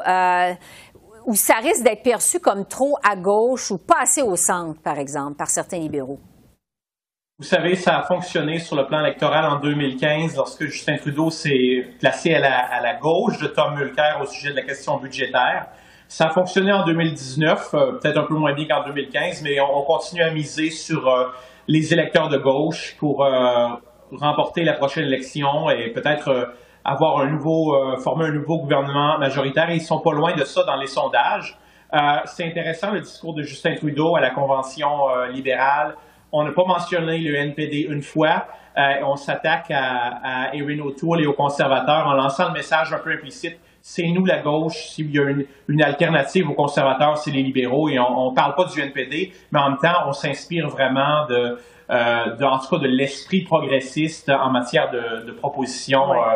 ou 1.27 1.36
ça 1.36 1.56
risque 1.62 1.84
d'être 1.84 2.01
perçu 2.01 2.39
comme 2.39 2.65
trop 2.65 2.95
à 3.08 3.15
gauche 3.15 3.69
ou 3.69 3.77
pas 3.77 4.01
assez 4.01 4.23
au 4.23 4.36
centre, 4.36 4.82
par 4.82 4.97
exemple, 4.97 5.36
par 5.38 5.49
certains 5.49 5.77
libéraux? 5.77 6.17
Vous 7.41 7.47
savez, 7.47 7.73
ça 7.73 7.97
a 7.97 8.04
fonctionné 8.04 8.60
sur 8.60 8.75
le 8.75 8.86
plan 8.86 8.99
électoral 8.99 9.45
en 9.45 9.56
2015 9.56 10.36
lorsque 10.36 10.65
Justin 10.65 10.97
Trudeau 10.97 11.32
s'est 11.32 11.88
placé 11.99 12.36
à 12.36 12.39
la, 12.39 12.93
gauche 12.93 13.39
de 13.39 13.47
Tom 13.47 13.73
Mulcair 13.73 14.19
au 14.21 14.27
sujet 14.27 14.51
de 14.51 14.58
la 14.58 14.62
question 14.62 14.97
budgétaire. 14.97 15.65
Ça 16.08 16.27
a 16.27 16.30
fonctionné 16.30 16.71
en 16.71 16.86
2019, 16.86 17.73
euh, 17.73 17.91
peut-être 17.93 18.19
un 18.19 18.25
peu 18.25 18.36
moins 18.36 18.54
bien 18.54 18.67
qu'en 18.67 18.84
2015, 18.84 19.41
mais 19.41 19.60
on, 19.60 19.82
continue 19.82 20.21
à 20.21 20.30
miser 20.30 20.69
sur 20.69 21.10
euh, 21.10 21.30
les 21.67 21.91
électeurs 21.91 22.30
de 22.30 22.38
gauche 22.38 22.95
pour 22.99 23.25
euh, 23.25 23.69
remporter 24.12 24.63
la 24.63 24.73
prochaine 24.73 25.06
élection 25.06 25.71
et 25.71 25.89
peut-être 25.89 26.54
avoir 26.86 27.21
un 27.21 27.32
nouveau, 27.32 27.75
former 28.04 28.25
un 28.25 28.34
nouveau 28.34 28.60
gouvernement 28.60 29.17
majoritaire. 29.17 29.71
Et 29.71 29.77
ils 29.77 29.82
sont 29.82 29.99
pas 29.99 30.12
loin 30.12 30.36
de 30.36 30.43
ça 30.43 30.63
dans 30.63 30.75
les 30.75 30.86
sondages. 30.86 31.58
C'est 32.25 32.45
intéressant 32.45 32.91
le 32.91 33.01
discours 33.01 33.34
de 33.34 33.41
Justin 33.41 33.73
Trudeau 33.77 34.15
à 34.15 34.21
la 34.21 34.30
convention 34.30 35.08
libérale 35.32 35.95
on 36.32 36.44
n'a 36.44 36.52
pas 36.52 36.65
mentionné 36.65 37.20
le 37.20 37.36
NPD 37.36 37.88
une 37.89 38.02
fois. 38.02 38.48
Euh, 38.78 39.04
on 39.06 39.15
s'attaque 39.15 39.70
à, 39.70 40.20
à 40.24 40.56
Erin 40.56 40.80
O'Toole 40.80 41.22
et 41.22 41.28
aux 41.28 41.34
conservateurs 41.34 42.08
en 42.08 42.13
lançant 42.13 42.48
le 42.48 42.54
message 42.54 42.94
un 42.94 43.00
peu 43.00 43.12
implicite 43.12 43.60
c'est 43.82 44.08
nous 44.08 44.26
la 44.26 44.39
gauche. 44.39 44.89
S'il 44.89 45.12
y 45.12 45.20
a 45.20 45.24
une, 45.67 45.82
alternative 45.82 46.50
aux 46.50 46.54
conservateurs, 46.54 47.17
c'est 47.17 47.32
les 47.32 47.44
libéraux. 47.44 47.89
Et 47.89 48.00
on 48.00 48.32
ne 48.32 48.36
parle 48.36 48.56
pas 48.56 48.65
du 48.65 48.80
NPD, 48.80 49.34
mais 49.52 49.60
en 49.60 49.70
même 49.70 49.80
temps, 49.80 50.04
on 50.08 50.13
s'inspire 50.13 50.67
vraiment 50.67 51.26
de, 51.28 51.58
euh, 51.89 52.41
en 52.41 52.60
tout 52.60 52.76
cas, 52.76 52.78
de 52.78 52.88
l'esprit 52.88 53.41
progressiste 53.41 54.30
en 54.30 54.52
matière 54.52 54.91
de, 54.91 55.32
propositions 55.32 56.13
euh, 56.13 56.36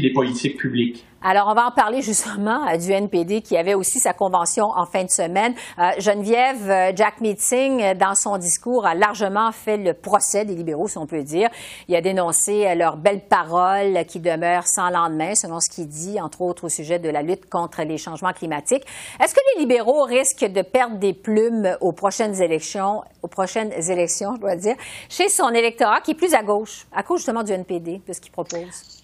des 0.00 0.12
politiques 0.12 0.56
publiques. 0.56 1.04
Alors, 1.20 1.48
on 1.48 1.54
va 1.54 1.66
en 1.66 1.70
parler 1.70 2.00
justement 2.00 2.66
euh, 2.66 2.78
du 2.78 2.90
NPD 2.90 3.42
qui 3.42 3.58
avait 3.58 3.74
aussi 3.74 4.00
sa 4.00 4.14
convention 4.14 4.70
en 4.70 4.86
fin 4.86 5.04
de 5.04 5.10
semaine. 5.10 5.54
Euh, 5.78 5.90
Geneviève, 5.98 6.70
euh, 6.70 6.92
Jack 6.96 7.20
Meeting, 7.20 7.92
dans 7.98 8.14
son 8.14 8.38
discours, 8.38 8.86
a 8.86 8.94
largement 8.94 9.52
fait 9.52 9.76
le 9.76 9.92
procès 9.92 10.46
des 10.46 10.54
libéraux, 10.54 10.88
si 10.88 10.96
on 10.96 11.06
peut 11.06 11.22
dire. 11.22 11.50
Il 11.88 11.94
a 11.94 12.00
dénoncé 12.00 12.74
leurs 12.74 12.96
belles 12.96 13.20
paroles 13.28 14.04
qui 14.08 14.18
demeurent 14.18 14.66
sans 14.66 14.88
lendemain, 14.88 15.34
selon 15.34 15.60
ce 15.60 15.68
qu'il 15.68 15.88
dit, 15.88 16.18
entre 16.18 16.40
autres 16.40 16.64
au 16.64 16.68
sujet 16.70 16.98
de 16.98 17.10
la 17.10 17.20
lutte 17.20 17.50
contre 17.50 17.82
les 17.82 17.98
changements 17.98 18.32
climatiques. 18.32 18.84
Est-ce 19.22 19.34
que 19.34 19.40
les 19.54 19.60
libéraux 19.60 20.04
risquent 20.04 20.50
de 20.50 20.62
perdre 20.62 20.96
des 20.96 21.12
plumes 21.12 21.76
aux 21.82 21.92
prochaines 21.92 22.40
élections, 22.40 23.02
aux 23.22 23.28
prochaines 23.28 23.72
élections, 23.90 24.36
je 24.36 24.40
dois 24.40 24.56
dire, 24.56 24.74
chez 25.10 25.28
son 25.28 25.50
électorat 25.50 26.00
qui 26.00 26.12
est 26.12 26.14
plus 26.14 26.32
à 26.32 26.42
gauche, 26.42 26.86
à 26.92 27.02
cause 27.02 27.18
justement 27.18 27.42
du 27.42 27.52
NPD, 27.52 28.00
de 28.06 28.12
ce 28.12 28.20
qu'il 28.20 28.32
propose? 28.32 29.01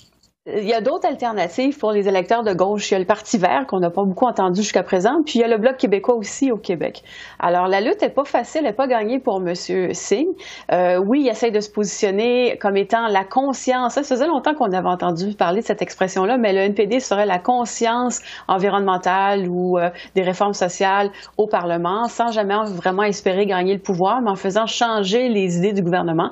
Il 0.56 0.64
y 0.64 0.72
a 0.72 0.80
d'autres 0.80 1.06
alternatives 1.06 1.78
pour 1.78 1.92
les 1.92 2.08
électeurs 2.08 2.42
de 2.42 2.54
gauche. 2.54 2.90
Il 2.90 2.94
y 2.94 2.96
a 2.96 2.98
le 2.98 3.04
Parti 3.04 3.36
vert 3.36 3.66
qu'on 3.68 3.80
n'a 3.80 3.90
pas 3.90 4.04
beaucoup 4.04 4.24
entendu 4.24 4.62
jusqu'à 4.62 4.82
présent, 4.82 5.20
puis 5.22 5.34
il 5.38 5.40
y 5.42 5.44
a 5.44 5.48
le 5.48 5.58
Bloc 5.58 5.76
québécois 5.76 6.14
aussi 6.14 6.50
au 6.50 6.56
Québec. 6.56 7.02
Alors 7.38 7.66
la 7.66 7.82
lutte 7.82 8.00
n'est 8.00 8.08
pas 8.08 8.24
facile, 8.24 8.62
elle 8.62 8.68
n'est 8.68 8.72
pas 8.72 8.86
gagnée 8.86 9.18
pour 9.18 9.42
M. 9.46 9.54
Singh. 9.54 10.28
Euh, 10.72 10.98
oui, 11.04 11.22
il 11.24 11.28
essaie 11.28 11.50
de 11.50 11.60
se 11.60 11.68
positionner 11.68 12.56
comme 12.62 12.78
étant 12.78 13.08
la 13.08 13.24
conscience. 13.24 13.94
Ça 13.94 14.02
faisait 14.02 14.26
longtemps 14.26 14.54
qu'on 14.54 14.72
avait 14.72 14.88
entendu 14.88 15.34
parler 15.34 15.60
de 15.60 15.66
cette 15.66 15.82
expression-là, 15.82 16.38
mais 16.38 16.54
le 16.54 16.60
NPD 16.60 17.00
serait 17.00 17.26
la 17.26 17.38
conscience 17.38 18.20
environnementale 18.46 19.48
ou 19.48 19.78
euh, 19.78 19.90
des 20.14 20.22
réformes 20.22 20.54
sociales 20.54 21.10
au 21.36 21.46
Parlement, 21.46 22.04
sans 22.04 22.32
jamais 22.32 22.54
vraiment 22.74 23.02
espérer 23.02 23.44
gagner 23.44 23.74
le 23.74 23.80
pouvoir, 23.80 24.22
mais 24.22 24.30
en 24.30 24.36
faisant 24.36 24.66
changer 24.66 25.28
les 25.28 25.58
idées 25.58 25.74
du 25.74 25.82
gouvernement. 25.82 26.30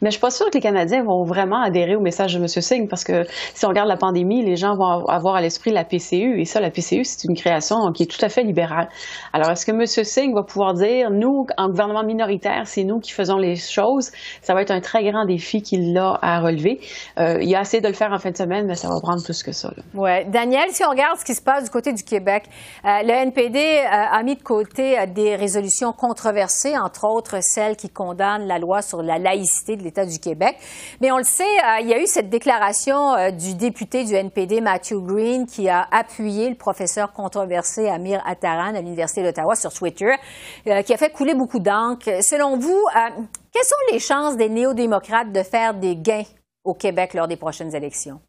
Mais 0.00 0.08
je 0.08 0.12
suis 0.12 0.20
pas 0.20 0.30
sûre 0.30 0.46
que 0.48 0.54
les 0.54 0.62
Canadiens 0.62 1.02
vont 1.02 1.24
vraiment 1.24 1.60
adhérer 1.60 1.96
au 1.96 2.00
message 2.00 2.34
de 2.34 2.38
M. 2.38 2.48
Singh 2.48 2.88
parce 2.88 3.04
que 3.04 3.26
si 3.58 3.66
on 3.66 3.70
regarde 3.70 3.88
la 3.88 3.96
pandémie, 3.96 4.44
les 4.44 4.54
gens 4.54 4.76
vont 4.76 5.04
avoir 5.08 5.34
à 5.34 5.40
l'esprit 5.40 5.72
la 5.72 5.82
PCU. 5.82 6.40
Et 6.40 6.44
ça, 6.44 6.60
la 6.60 6.70
PCU, 6.70 7.02
c'est 7.02 7.24
une 7.28 7.34
création 7.34 7.90
qui 7.92 8.04
est 8.04 8.06
tout 8.06 8.24
à 8.24 8.28
fait 8.28 8.44
libérale. 8.44 8.88
Alors, 9.32 9.50
est-ce 9.50 9.66
que 9.66 9.72
M. 9.72 9.84
Singh 9.84 10.32
va 10.32 10.44
pouvoir 10.44 10.74
dire, 10.74 11.10
nous, 11.10 11.44
en 11.56 11.66
gouvernement 11.66 12.04
minoritaire, 12.04 12.62
c'est 12.66 12.84
nous 12.84 13.00
qui 13.00 13.10
faisons 13.10 13.36
les 13.36 13.56
choses? 13.56 14.12
Ça 14.42 14.54
va 14.54 14.62
être 14.62 14.70
un 14.70 14.80
très 14.80 15.02
grand 15.02 15.24
défi 15.24 15.60
qu'il 15.60 15.98
a 15.98 16.20
à 16.22 16.38
relever. 16.38 16.78
Euh, 17.18 17.38
il 17.40 17.52
a 17.56 17.62
essayé 17.62 17.80
de 17.80 17.88
le 17.88 17.94
faire 17.94 18.12
en 18.12 18.18
fin 18.18 18.30
de 18.30 18.36
semaine, 18.36 18.66
mais 18.68 18.76
ça 18.76 18.86
va 18.86 18.94
prendre 19.02 19.24
plus 19.24 19.42
que 19.42 19.50
ça. 19.50 19.72
Oui. 19.92 20.24
Daniel, 20.26 20.70
si 20.70 20.84
on 20.84 20.90
regarde 20.90 21.18
ce 21.18 21.24
qui 21.24 21.34
se 21.34 21.42
passe 21.42 21.64
du 21.64 21.70
côté 21.70 21.92
du 21.92 22.04
Québec, 22.04 22.44
euh, 22.84 22.88
le 23.02 23.10
NPD 23.10 23.58
euh, 23.58 23.90
a 23.90 24.22
mis 24.22 24.36
de 24.36 24.42
côté 24.42 25.04
des 25.08 25.34
résolutions 25.34 25.92
controversées, 25.92 26.78
entre 26.78 27.08
autres 27.08 27.38
celles 27.40 27.74
qui 27.74 27.88
condamnent 27.88 28.46
la 28.46 28.60
loi 28.60 28.82
sur 28.82 29.02
la 29.02 29.18
laïcité 29.18 29.74
de 29.74 29.82
l'État 29.82 30.06
du 30.06 30.20
Québec. 30.20 30.56
Mais 31.00 31.10
on 31.10 31.18
le 31.18 31.24
sait, 31.24 31.42
il 31.80 31.88
y 31.88 31.92
a 31.92 32.00
eu 32.00 32.06
cette 32.06 32.28
déclaration 32.30 33.16
du 33.32 33.47
du 33.48 33.54
député 33.54 34.04
du 34.04 34.14
NPD 34.14 34.60
Matthew 34.60 34.96
Green 35.00 35.46
qui 35.46 35.68
a 35.68 35.86
appuyé 35.90 36.50
le 36.50 36.54
professeur 36.54 37.12
controversé 37.12 37.88
Amir 37.88 38.20
Attaran 38.26 38.74
à 38.74 38.80
l'Université 38.80 39.22
d'Ottawa 39.22 39.54
sur 39.54 39.72
Twitter, 39.72 40.10
euh, 40.66 40.82
qui 40.82 40.92
a 40.92 40.96
fait 40.98 41.10
couler 41.10 41.34
beaucoup 41.34 41.58
d'encre. 41.58 42.22
Selon 42.22 42.58
vous, 42.58 42.70
euh, 42.94 43.22
quelles 43.52 43.64
sont 43.64 43.92
les 43.92 43.98
chances 43.98 44.36
des 44.36 44.50
néo-démocrates 44.50 45.32
de 45.32 45.42
faire 45.42 45.72
des 45.72 45.96
gains 45.96 46.26
au 46.62 46.74
Québec 46.74 47.14
lors 47.14 47.26
des 47.26 47.36
prochaines 47.36 47.74
élections? 47.74 48.20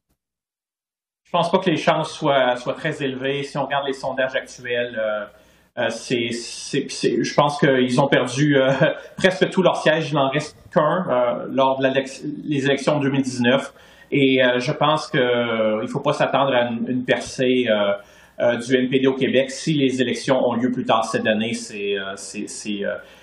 Je 1.25 1.31
pense 1.31 1.51
pas 1.51 1.59
que 1.59 1.69
les 1.69 1.77
chances 1.77 2.13
soient, 2.13 2.55
très 2.77 3.03
élevées. 3.03 3.43
Si 3.43 3.57
on 3.57 3.65
regarde 3.65 3.85
les 3.87 3.93
sondages 3.93 4.35
actuels, 4.35 4.97
euh, 4.97 5.89
je 5.89 7.33
pense 7.35 7.59
qu'ils 7.59 8.01
ont 8.01 8.07
perdu 8.07 8.57
presque 9.17 9.49
tous 9.49 9.61
leurs 9.61 9.77
sièges. 9.77 10.09
Il 10.09 10.15
n'en 10.15 10.29
reste 10.29 10.55
qu'un 10.73 11.45
lors 11.49 11.79
des 11.79 12.65
élections 12.65 12.99
de 12.99 13.03
2019. 13.03 13.73
Et 14.11 14.43
euh, 14.43 14.59
je 14.59 14.71
pense 14.71 15.07
qu'il 15.07 15.19
euh, 15.19 15.81
ne 15.81 15.87
faut 15.87 15.99
pas 15.99 16.13
s'attendre 16.13 16.53
à 16.53 16.69
une, 16.69 17.03
percée 17.03 17.67
euh, 17.69 18.57
du 18.57 18.75
NPD 18.75 19.07
au 19.07 19.13
Québec 19.13 19.51
si 19.51 19.73
les 19.73 20.01
élections 20.01 20.47
ont 20.47 20.53
lieu 20.53 20.71
plus 20.71 20.85
tard 20.85 21.05
cette 21.05 21.27
année. 21.27 21.53
C'est, 21.53 21.95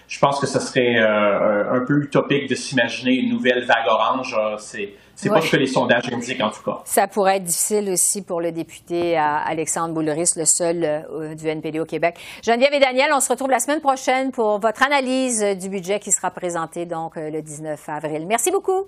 je 0.09 0.19
pense 0.21 0.39
que 0.39 0.47
ce 0.47 0.61
serait 0.61 0.99
un 0.99 1.85
peu 1.87 2.03
utopique 2.03 2.49
de 2.49 2.55
s'imaginer 2.55 3.15
une 3.15 3.31
nouvelle 3.31 3.65
vague 3.65 3.87
orange. 3.89 4.37
c'est 4.59 4.95
c'est 5.19 5.31
pas 5.31 5.41
ce 5.41 5.51
que 5.51 5.57
les 5.57 5.67
sondages 5.67 6.13
indiquent, 6.13 6.43
en 6.43 6.51
tout 6.51 6.63
cas. 6.63 6.83
Ça 6.85 7.09
pourrait 7.09 7.39
être 7.39 7.45
difficile 7.45 7.89
aussi 7.91 8.21
pour 8.21 8.43
le 8.43 8.53
député 8.53 9.17
Alexandre 9.17 9.95
Bouleris, 9.95 10.33
le 10.37 10.45
seul 10.45 11.07
du 11.35 11.49
NPD 11.49 11.81
au 11.81 11.87
Québec. 11.87 12.19
Geneviève 12.43 12.75
et 12.75 12.81
Daniel, 12.81 13.11
on 13.15 13.21
se 13.21 13.31
retrouve 13.31 13.49
la 13.49 13.61
semaine 13.61 13.81
prochaine 13.81 14.31
pour 14.33 14.59
votre 14.59 14.83
analyse 14.83 15.43
du 15.59 15.71
budget 15.71 15.99
qui 15.99 16.13
sera 16.13 16.31
présenté 16.31 16.85
donc 16.85 17.17
le 17.17 17.41
19 17.41 17.89
avril. 17.89 18.27
Merci 18.27 18.51
beaucoup. 18.51 18.85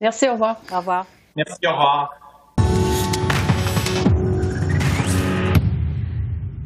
Merci, 0.00 0.28
au 0.28 0.32
revoir. 0.32 0.60
Au 0.72 0.76
revoir. 0.76 1.06
Merci, 1.34 1.58
au 1.66 1.70
revoir. 1.70 2.10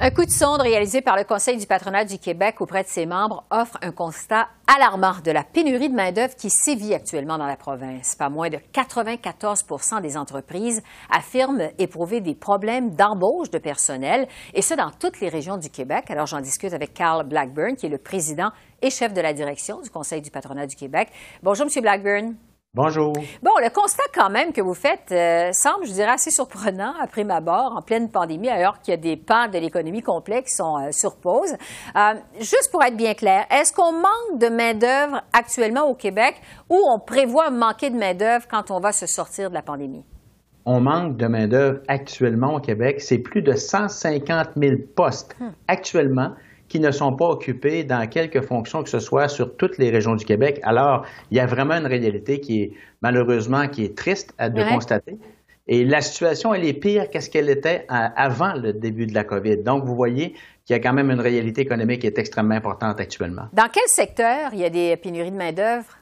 Un 0.04 0.10
coup 0.10 0.24
de 0.24 0.30
sonde 0.30 0.60
réalisé 0.60 1.00
par 1.00 1.16
le 1.16 1.24
Conseil 1.24 1.56
du 1.56 1.66
patronat 1.66 2.04
du 2.04 2.18
Québec 2.18 2.60
auprès 2.60 2.82
de 2.82 2.88
ses 2.88 3.06
membres 3.06 3.44
offre 3.50 3.78
un 3.82 3.92
constat 3.92 4.48
alarmant 4.66 5.14
de 5.24 5.30
la 5.30 5.44
pénurie 5.44 5.88
de 5.88 5.94
main-d'œuvre 5.94 6.34
qui 6.34 6.50
sévit 6.50 6.92
actuellement 6.92 7.38
dans 7.38 7.46
la 7.46 7.56
province. 7.56 8.16
Pas 8.16 8.28
moins 8.28 8.50
de 8.50 8.58
94 8.72 9.62
des 10.02 10.16
entreprises 10.16 10.82
affirment 11.08 11.70
éprouver 11.78 12.20
des 12.20 12.34
problèmes 12.34 12.90
d'embauche 12.96 13.50
de 13.50 13.58
personnel, 13.58 14.26
et 14.52 14.60
ce 14.60 14.74
dans 14.74 14.90
toutes 14.90 15.20
les 15.20 15.28
régions 15.28 15.56
du 15.56 15.70
Québec. 15.70 16.10
Alors 16.10 16.26
j'en 16.26 16.40
discute 16.40 16.74
avec 16.74 16.92
Carl 16.92 17.24
Blackburn, 17.26 17.76
qui 17.76 17.86
est 17.86 17.90
le 17.90 17.98
président 17.98 18.50
et 18.82 18.90
chef 18.90 19.14
de 19.14 19.20
la 19.20 19.32
direction 19.32 19.80
du 19.80 19.88
Conseil 19.88 20.20
du 20.20 20.30
patronat 20.30 20.66
du 20.66 20.74
Québec. 20.74 21.08
Bonjour, 21.42 21.64
M. 21.64 21.80
Blackburn. 21.80 22.34
Bonjour. 22.74 23.12
Bon, 23.42 23.50
le 23.62 23.68
constat 23.68 24.04
quand 24.14 24.30
même 24.30 24.54
que 24.54 24.62
vous 24.62 24.72
faites 24.72 25.12
euh, 25.12 25.52
semble, 25.52 25.84
je 25.84 25.92
dirais, 25.92 26.12
assez 26.12 26.30
surprenant 26.30 26.94
après 27.02 27.22
ma 27.22 27.42
barre 27.42 27.76
en 27.76 27.82
pleine 27.82 28.10
pandémie, 28.10 28.48
alors 28.48 28.80
qu'il 28.80 28.92
y 28.92 28.94
a 28.94 28.96
des 28.96 29.18
pans 29.18 29.46
de 29.46 29.58
l'économie 29.58 30.00
complète 30.00 30.46
qui 30.46 30.54
sont 30.54 30.78
euh, 30.78 30.90
sur 30.90 31.16
pause. 31.16 31.52
Euh, 31.94 32.14
juste 32.38 32.70
pour 32.72 32.82
être 32.82 32.96
bien 32.96 33.12
clair, 33.12 33.44
est-ce 33.50 33.74
qu'on 33.74 33.92
manque 33.92 34.38
de 34.38 34.48
main-d'œuvre 34.48 35.20
actuellement 35.34 35.82
au 35.82 35.94
Québec 35.94 36.36
ou 36.70 36.80
on 36.88 36.98
prévoit 36.98 37.50
manquer 37.50 37.90
de 37.90 37.98
main-d'œuvre 37.98 38.46
quand 38.50 38.70
on 38.70 38.80
va 38.80 38.92
se 38.92 39.04
sortir 39.04 39.50
de 39.50 39.54
la 39.54 39.62
pandémie? 39.62 40.06
On 40.64 40.80
manque 40.80 41.18
de 41.18 41.26
main-d'œuvre 41.26 41.80
actuellement 41.88 42.54
au 42.54 42.60
Québec. 42.60 43.02
C'est 43.02 43.18
plus 43.18 43.42
de 43.42 43.52
150 43.52 44.52
000 44.56 44.76
postes 44.96 45.36
hmm. 45.38 45.50
actuellement 45.68 46.30
qui 46.72 46.80
ne 46.80 46.90
sont 46.90 47.12
pas 47.12 47.28
occupés 47.28 47.84
dans 47.84 48.08
quelques 48.08 48.40
fonctions 48.40 48.82
que 48.82 48.88
ce 48.88 48.98
soit 48.98 49.28
sur 49.28 49.58
toutes 49.58 49.76
les 49.76 49.90
régions 49.90 50.14
du 50.14 50.24
Québec. 50.24 50.58
Alors, 50.62 51.04
il 51.30 51.36
y 51.36 51.40
a 51.40 51.44
vraiment 51.44 51.74
une 51.74 51.86
réalité 51.86 52.40
qui 52.40 52.62
est 52.62 52.72
malheureusement 53.02 53.68
qui 53.68 53.84
est 53.84 53.94
triste 53.94 54.32
à 54.38 54.48
de 54.48 54.62
constater. 54.62 55.18
Et 55.68 55.84
la 55.84 56.00
situation, 56.00 56.54
elle 56.54 56.64
est 56.64 56.72
pire 56.72 57.10
qu'est-ce 57.10 57.28
qu'elle 57.28 57.50
était 57.50 57.84
avant 57.90 58.54
le 58.54 58.72
début 58.72 59.06
de 59.06 59.12
la 59.12 59.22
COVID. 59.22 59.58
Donc, 59.58 59.84
vous 59.84 59.94
voyez 59.94 60.32
qu'il 60.64 60.74
y 60.74 60.78
a 60.78 60.78
quand 60.78 60.94
même 60.94 61.10
une 61.10 61.20
réalité 61.20 61.60
économique 61.60 62.00
qui 62.00 62.06
est 62.06 62.18
extrêmement 62.18 62.54
importante 62.54 62.98
actuellement. 63.00 63.48
Dans 63.52 63.68
quel 63.70 63.86
secteur 63.88 64.54
il 64.54 64.60
y 64.60 64.64
a 64.64 64.70
des 64.70 64.96
pénuries 64.96 65.30
de 65.30 65.36
main-d'œuvre? 65.36 65.98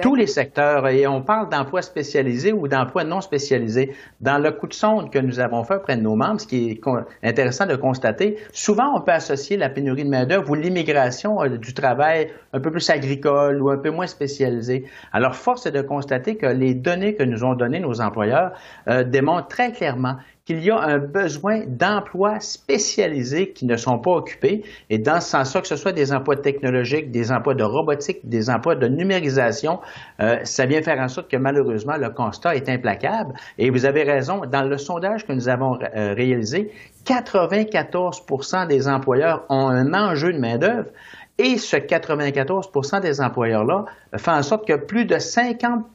Tous 0.00 0.14
les 0.14 0.26
secteurs, 0.26 0.88
et 0.88 1.06
on 1.06 1.20
parle 1.20 1.50
d'emplois 1.50 1.82
spécialisés 1.82 2.50
ou 2.50 2.66
d'emplois 2.66 3.04
non 3.04 3.20
spécialisés. 3.20 3.94
Dans 4.22 4.38
le 4.38 4.50
coup 4.50 4.66
de 4.66 4.72
sonde 4.72 5.10
que 5.12 5.18
nous 5.18 5.38
avons 5.38 5.64
fait 5.64 5.74
auprès 5.74 5.98
de 5.98 6.00
nos 6.00 6.16
membres, 6.16 6.40
ce 6.40 6.46
qui 6.46 6.70
est 6.70 6.80
intéressant 7.22 7.66
de 7.66 7.76
constater, 7.76 8.38
souvent 8.52 8.96
on 8.96 9.02
peut 9.02 9.12
associer 9.12 9.58
la 9.58 9.68
pénurie 9.68 10.04
de 10.04 10.08
main-d'œuvre 10.08 10.48
ou 10.48 10.54
l'immigration 10.54 11.42
euh, 11.42 11.58
du 11.58 11.74
travail 11.74 12.32
un 12.54 12.60
peu 12.60 12.70
plus 12.70 12.88
agricole 12.88 13.60
ou 13.60 13.68
un 13.68 13.76
peu 13.76 13.90
moins 13.90 14.06
spécialisé. 14.06 14.86
Alors, 15.12 15.34
force 15.34 15.66
est 15.66 15.72
de 15.72 15.82
constater 15.82 16.36
que 16.36 16.46
les 16.46 16.72
données 16.72 17.14
que 17.14 17.22
nous 17.22 17.44
ont 17.44 17.54
données 17.54 17.80
nos 17.80 18.00
employeurs 18.00 18.52
euh, 18.88 19.04
démontrent 19.04 19.48
très 19.48 19.72
clairement 19.72 20.16
qu'il 20.46 20.62
y 20.62 20.70
a 20.70 20.78
un 20.78 20.98
besoin 20.98 21.64
d'emplois 21.66 22.38
spécialisés 22.38 23.50
qui 23.50 23.66
ne 23.66 23.76
sont 23.76 23.98
pas 23.98 24.12
occupés. 24.12 24.62
Et 24.90 24.98
dans 24.98 25.20
ce 25.20 25.30
sens-là, 25.30 25.60
que 25.60 25.66
ce 25.66 25.74
soit 25.74 25.92
des 25.92 26.12
emplois 26.12 26.36
technologiques, 26.36 27.10
des 27.10 27.32
emplois 27.32 27.54
de 27.54 27.64
robotique, 27.64 28.20
des 28.22 28.48
emplois 28.48 28.76
de 28.76 28.86
numérisation, 28.86 29.80
euh, 30.20 30.38
ça 30.44 30.64
vient 30.66 30.80
faire 30.82 31.00
en 31.00 31.08
sorte 31.08 31.28
que 31.28 31.36
malheureusement, 31.36 31.96
le 31.96 32.10
constat 32.10 32.54
est 32.54 32.68
implacable. 32.68 33.34
Et 33.58 33.70
vous 33.70 33.86
avez 33.86 34.04
raison, 34.04 34.42
dans 34.46 34.62
le 34.62 34.78
sondage 34.78 35.26
que 35.26 35.32
nous 35.32 35.48
avons 35.48 35.80
euh, 35.82 36.14
réalisé, 36.14 36.70
94% 37.04 38.68
des 38.68 38.88
employeurs 38.88 39.44
ont 39.48 39.68
un 39.68 39.92
enjeu 39.94 40.32
de 40.32 40.38
main-d'œuvre. 40.38 40.90
Et 41.38 41.58
ce 41.58 41.76
94% 41.76 43.00
des 43.00 43.20
employeurs-là 43.20 43.84
fait 44.16 44.30
en 44.30 44.42
sorte 44.42 44.66
que 44.66 44.74
plus 44.74 45.04
de 45.04 45.18
50 45.18 45.92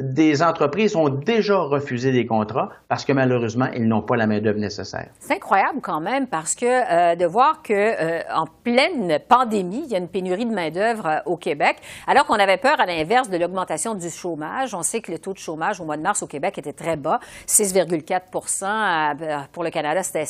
des 0.00 0.42
entreprises 0.42 0.96
ont 0.96 1.08
déjà 1.08 1.58
refusé 1.58 2.12
des 2.12 2.26
contrats 2.26 2.70
parce 2.88 3.04
que 3.04 3.12
malheureusement, 3.12 3.68
ils 3.74 3.86
n'ont 3.86 4.02
pas 4.02 4.16
la 4.16 4.26
main-d'œuvre 4.26 4.58
nécessaire. 4.58 5.08
C'est 5.18 5.34
incroyable 5.34 5.80
quand 5.82 6.00
même 6.00 6.26
parce 6.26 6.54
que 6.54 6.66
euh, 6.66 7.14
de 7.14 7.26
voir 7.26 7.62
que 7.62 7.72
euh, 7.72 8.22
en 8.34 8.46
pleine 8.46 9.18
pandémie, 9.28 9.82
il 9.84 9.92
y 9.92 9.94
a 9.94 9.98
une 9.98 10.08
pénurie 10.08 10.46
de 10.46 10.54
main-d'œuvre 10.54 11.06
euh, 11.06 11.18
au 11.26 11.36
Québec, 11.36 11.76
alors 12.06 12.26
qu'on 12.26 12.34
avait 12.34 12.56
peur 12.56 12.80
à 12.80 12.86
l'inverse 12.86 13.28
de 13.28 13.36
l'augmentation 13.36 13.94
du 13.94 14.10
chômage. 14.10 14.74
On 14.74 14.82
sait 14.82 15.00
que 15.00 15.12
le 15.12 15.18
taux 15.18 15.32
de 15.32 15.38
chômage 15.38 15.80
au 15.80 15.84
mois 15.84 15.96
de 15.96 16.02
mars 16.02 16.22
au 16.22 16.26
Québec 16.26 16.58
était 16.58 16.72
très 16.72 16.96
bas, 16.96 17.20
6,4% 17.46 19.46
Pour 19.52 19.64
le 19.64 19.70
Canada, 19.70 20.02
c'était 20.02 20.26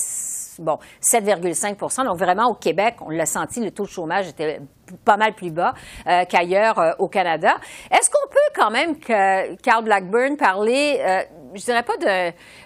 bon 0.60 0.78
7,5 1.02 2.04
Donc 2.04 2.18
vraiment 2.18 2.48
au 2.48 2.54
Québec, 2.54 2.96
on 3.00 3.10
l'a 3.10 3.26
senti, 3.26 3.60
le 3.60 3.70
taux 3.70 3.84
de 3.84 3.88
chômage 3.88 4.28
était 4.28 4.60
pas 5.04 5.16
mal 5.16 5.34
plus 5.34 5.50
bas 5.50 5.74
euh, 6.06 6.24
qu'ailleurs 6.28 6.78
euh, 6.78 6.92
au 6.98 7.08
Canada. 7.08 7.56
Est-ce 7.90 8.10
qu'on 8.10 8.28
peut 8.28 8.38
quand 8.54 8.70
même, 8.70 8.96
Carl 9.62 9.84
Blackburn, 9.84 10.36
parler, 10.36 11.00
euh, 11.00 11.22
je 11.54 11.64
dirais 11.64 11.82
pas 11.82 11.96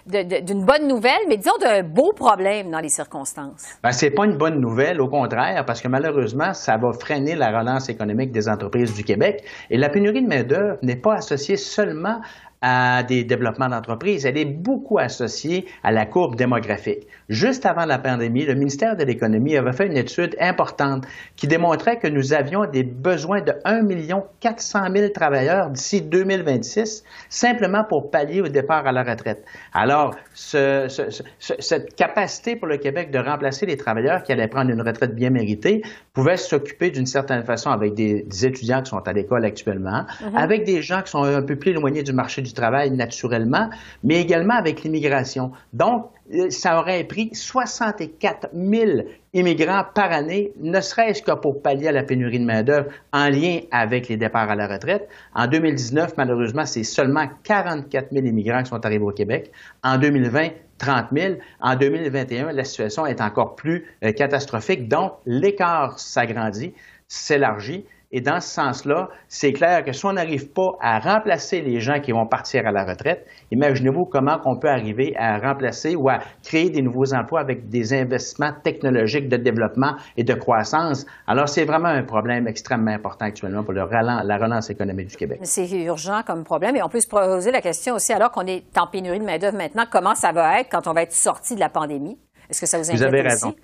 d'une 0.05 0.65
bonne 0.65 0.87
nouvelle, 0.87 1.21
mais 1.27 1.37
disons 1.37 1.57
d'un 1.59 1.83
beau 1.83 2.13
problème 2.13 2.71
dans 2.71 2.79
les 2.79 2.89
circonstances? 2.89 3.77
Ben, 3.83 3.91
c'est 3.91 4.11
pas 4.11 4.25
une 4.25 4.37
bonne 4.37 4.59
nouvelle, 4.59 5.01
au 5.01 5.07
contraire, 5.07 5.63
parce 5.65 5.81
que 5.81 5.87
malheureusement, 5.87 6.53
ça 6.53 6.77
va 6.77 6.91
freiner 6.93 7.35
la 7.35 7.57
relance 7.57 7.89
économique 7.89 8.31
des 8.31 8.47
entreprises 8.49 8.93
du 8.93 9.03
Québec. 9.03 9.43
Et 9.69 9.77
la 9.77 9.89
pénurie 9.89 10.21
de 10.21 10.27
main-d'œuvre 10.27 10.77
n'est 10.81 10.95
pas 10.95 11.15
associée 11.15 11.57
seulement 11.57 12.19
à 12.67 13.03
des 13.03 13.23
développements 13.23 13.69
d'entreprise, 13.69 14.25
elle 14.25 14.39
est 14.39 14.45
beaucoup 14.45 14.97
associée 14.97 15.67
à 15.83 15.91
la 15.91 16.07
courbe 16.07 16.35
démographique. 16.35 17.07
Juste 17.29 17.63
avant 17.67 17.85
la 17.85 17.99
pandémie, 17.99 18.43
le 18.43 18.55
ministère 18.55 18.97
de 18.97 19.03
l'Économie 19.03 19.55
avait 19.55 19.71
fait 19.71 19.85
une 19.85 19.97
étude 19.97 20.35
importante 20.39 21.05
qui 21.35 21.45
démontrait 21.45 21.99
que 21.99 22.07
nous 22.07 22.33
avions 22.33 22.65
des 22.65 22.81
besoins 22.81 23.41
de 23.41 23.53
1 23.65 23.83
400 24.39 24.79
000 24.95 25.09
travailleurs 25.09 25.69
d'ici 25.69 26.01
2026, 26.01 27.03
simplement 27.29 27.83
pour 27.87 28.09
pallier 28.09 28.41
au 28.41 28.47
départ 28.47 28.87
à 28.87 28.91
la 28.91 29.03
retraite. 29.03 29.45
Alors, 29.71 30.15
cette 30.33 31.95
capacité 31.95 32.55
pour 32.55 32.67
le 32.67 32.77
Québec 32.77 33.11
de 33.11 33.19
remplacer 33.19 33.67
les 33.67 33.77
travailleurs 33.77 34.23
qui 34.23 34.31
allaient 34.31 34.47
prendre 34.47 34.71
une 34.71 34.81
retraite 34.81 35.13
bien 35.13 35.29
méritée 35.29 35.83
pouvait 36.13 36.37
s'occuper 36.37 36.89
d'une 36.89 37.05
certaine 37.05 37.43
façon 37.43 37.69
avec 37.69 37.93
des, 37.93 38.25
étudiants 38.43 38.81
qui 38.81 38.89
sont 38.89 39.07
à 39.07 39.13
l'école 39.13 39.45
actuellement, 39.45 40.01
mm-hmm. 40.01 40.35
avec 40.35 40.63
des 40.63 40.81
gens 40.81 41.03
qui 41.03 41.11
sont 41.11 41.23
un 41.23 41.43
peu 41.43 41.55
plus 41.57 41.71
éloignés 41.71 42.01
du 42.01 42.13
marché 42.13 42.41
du 42.41 42.54
travail 42.55 42.91
naturellement, 42.91 43.69
mais 44.03 44.19
également 44.21 44.55
avec 44.55 44.83
l'immigration. 44.83 45.51
Donc, 45.73 46.09
euh, 46.33 46.49
ça 46.49 46.79
aurait 46.79 47.03
pris 47.03 47.29
64 47.33 48.49
000 48.53 49.07
immigrants 49.33 49.83
par 49.93 50.11
année, 50.11 50.53
ne 50.59 50.81
serait-ce 50.81 51.21
que 51.21 51.31
pour 51.33 51.61
pallier 51.61 51.89
à 51.89 51.91
la 51.91 52.01
pénurie 52.01 52.39
de 52.39 52.45
main-d'œuvre 52.45 52.87
en 53.13 53.29
lien 53.29 53.59
avec 53.69 54.07
les 54.07 54.17
départs 54.17 54.49
à 54.49 54.55
la 54.55 54.67
retraite. 54.67 55.07
En 55.35 55.45
2019, 55.45 56.13
malheureusement, 56.17 56.65
c'est 56.65 56.83
seulement 56.83 57.27
44 57.43 58.11
000 58.11 58.25
immigrants 58.25 58.63
qui 58.63 58.69
sont 58.69 58.83
arrivés 58.83 59.05
au 59.05 59.11
Québec. 59.11 59.51
En 59.83 59.99
2020, 59.99 60.49
30 60.77 61.07
000. 61.13 61.35
En 61.61 61.75
2021, 61.75 62.51
la 62.51 62.63
situation 62.63 63.05
est 63.05 63.21
encore 63.21 63.55
plus 63.55 63.85
euh, 64.03 64.11
catastrophique. 64.11 64.87
Donc, 64.87 65.13
l'écart 65.25 65.99
s'agrandit, 65.99 66.73
s'élargit. 67.07 67.85
Et 68.11 68.21
dans 68.21 68.39
ce 68.39 68.49
sens-là, 68.49 69.09
c'est 69.27 69.53
clair 69.53 69.83
que 69.83 69.91
si 69.91 70.05
on 70.05 70.13
n'arrive 70.13 70.49
pas 70.49 70.77
à 70.81 70.99
remplacer 70.99 71.61
les 71.61 71.79
gens 71.79 71.99
qui 71.99 72.11
vont 72.11 72.25
partir 72.25 72.67
à 72.67 72.71
la 72.71 72.85
retraite, 72.85 73.25
imaginez-vous 73.51 74.05
comment 74.05 74.39
on 74.45 74.57
peut 74.57 74.69
arriver 74.69 75.15
à 75.17 75.39
remplacer 75.39 75.95
ou 75.95 76.09
à 76.09 76.19
créer 76.43 76.69
des 76.69 76.81
nouveaux 76.81 77.13
emplois 77.13 77.39
avec 77.39 77.69
des 77.69 77.93
investissements 77.93 78.53
technologiques 78.63 79.29
de 79.29 79.37
développement 79.37 79.95
et 80.17 80.23
de 80.23 80.33
croissance. 80.33 81.05
Alors, 81.27 81.49
c'est 81.49 81.65
vraiment 81.65 81.89
un 81.89 82.03
problème 82.03 82.47
extrêmement 82.47 82.91
important 82.91 83.25
actuellement 83.25 83.63
pour 83.63 83.73
le 83.73 83.85
la 83.95 84.37
relance 84.37 84.69
économique 84.69 85.07
du 85.07 85.15
Québec. 85.15 85.39
C'est 85.43 85.69
urgent 85.69 86.21
comme 86.25 86.43
problème 86.43 86.75
et 86.75 86.83
on 86.83 86.89
peut 86.89 86.99
se 86.99 87.07
poser 87.07 87.51
la 87.51 87.61
question 87.61 87.95
aussi, 87.95 88.13
alors 88.13 88.31
qu'on 88.31 88.45
est 88.45 88.63
en 88.77 88.87
pénurie 88.87 89.19
de 89.19 89.25
main-d'œuvre 89.25 89.57
maintenant, 89.57 89.85
comment 89.89 90.15
ça 90.15 90.31
va 90.31 90.59
être 90.59 90.69
quand 90.69 90.87
on 90.87 90.93
va 90.93 91.03
être 91.03 91.13
sorti 91.13 91.55
de 91.55 91.59
la 91.59 91.69
pandémie? 91.69 92.17
Est-ce 92.49 92.61
que 92.61 92.67
ça 92.67 92.77
vous 92.77 92.85
inquiète 92.85 92.99
Vous 92.99 93.05
avez 93.05 93.21
raison. 93.21 93.55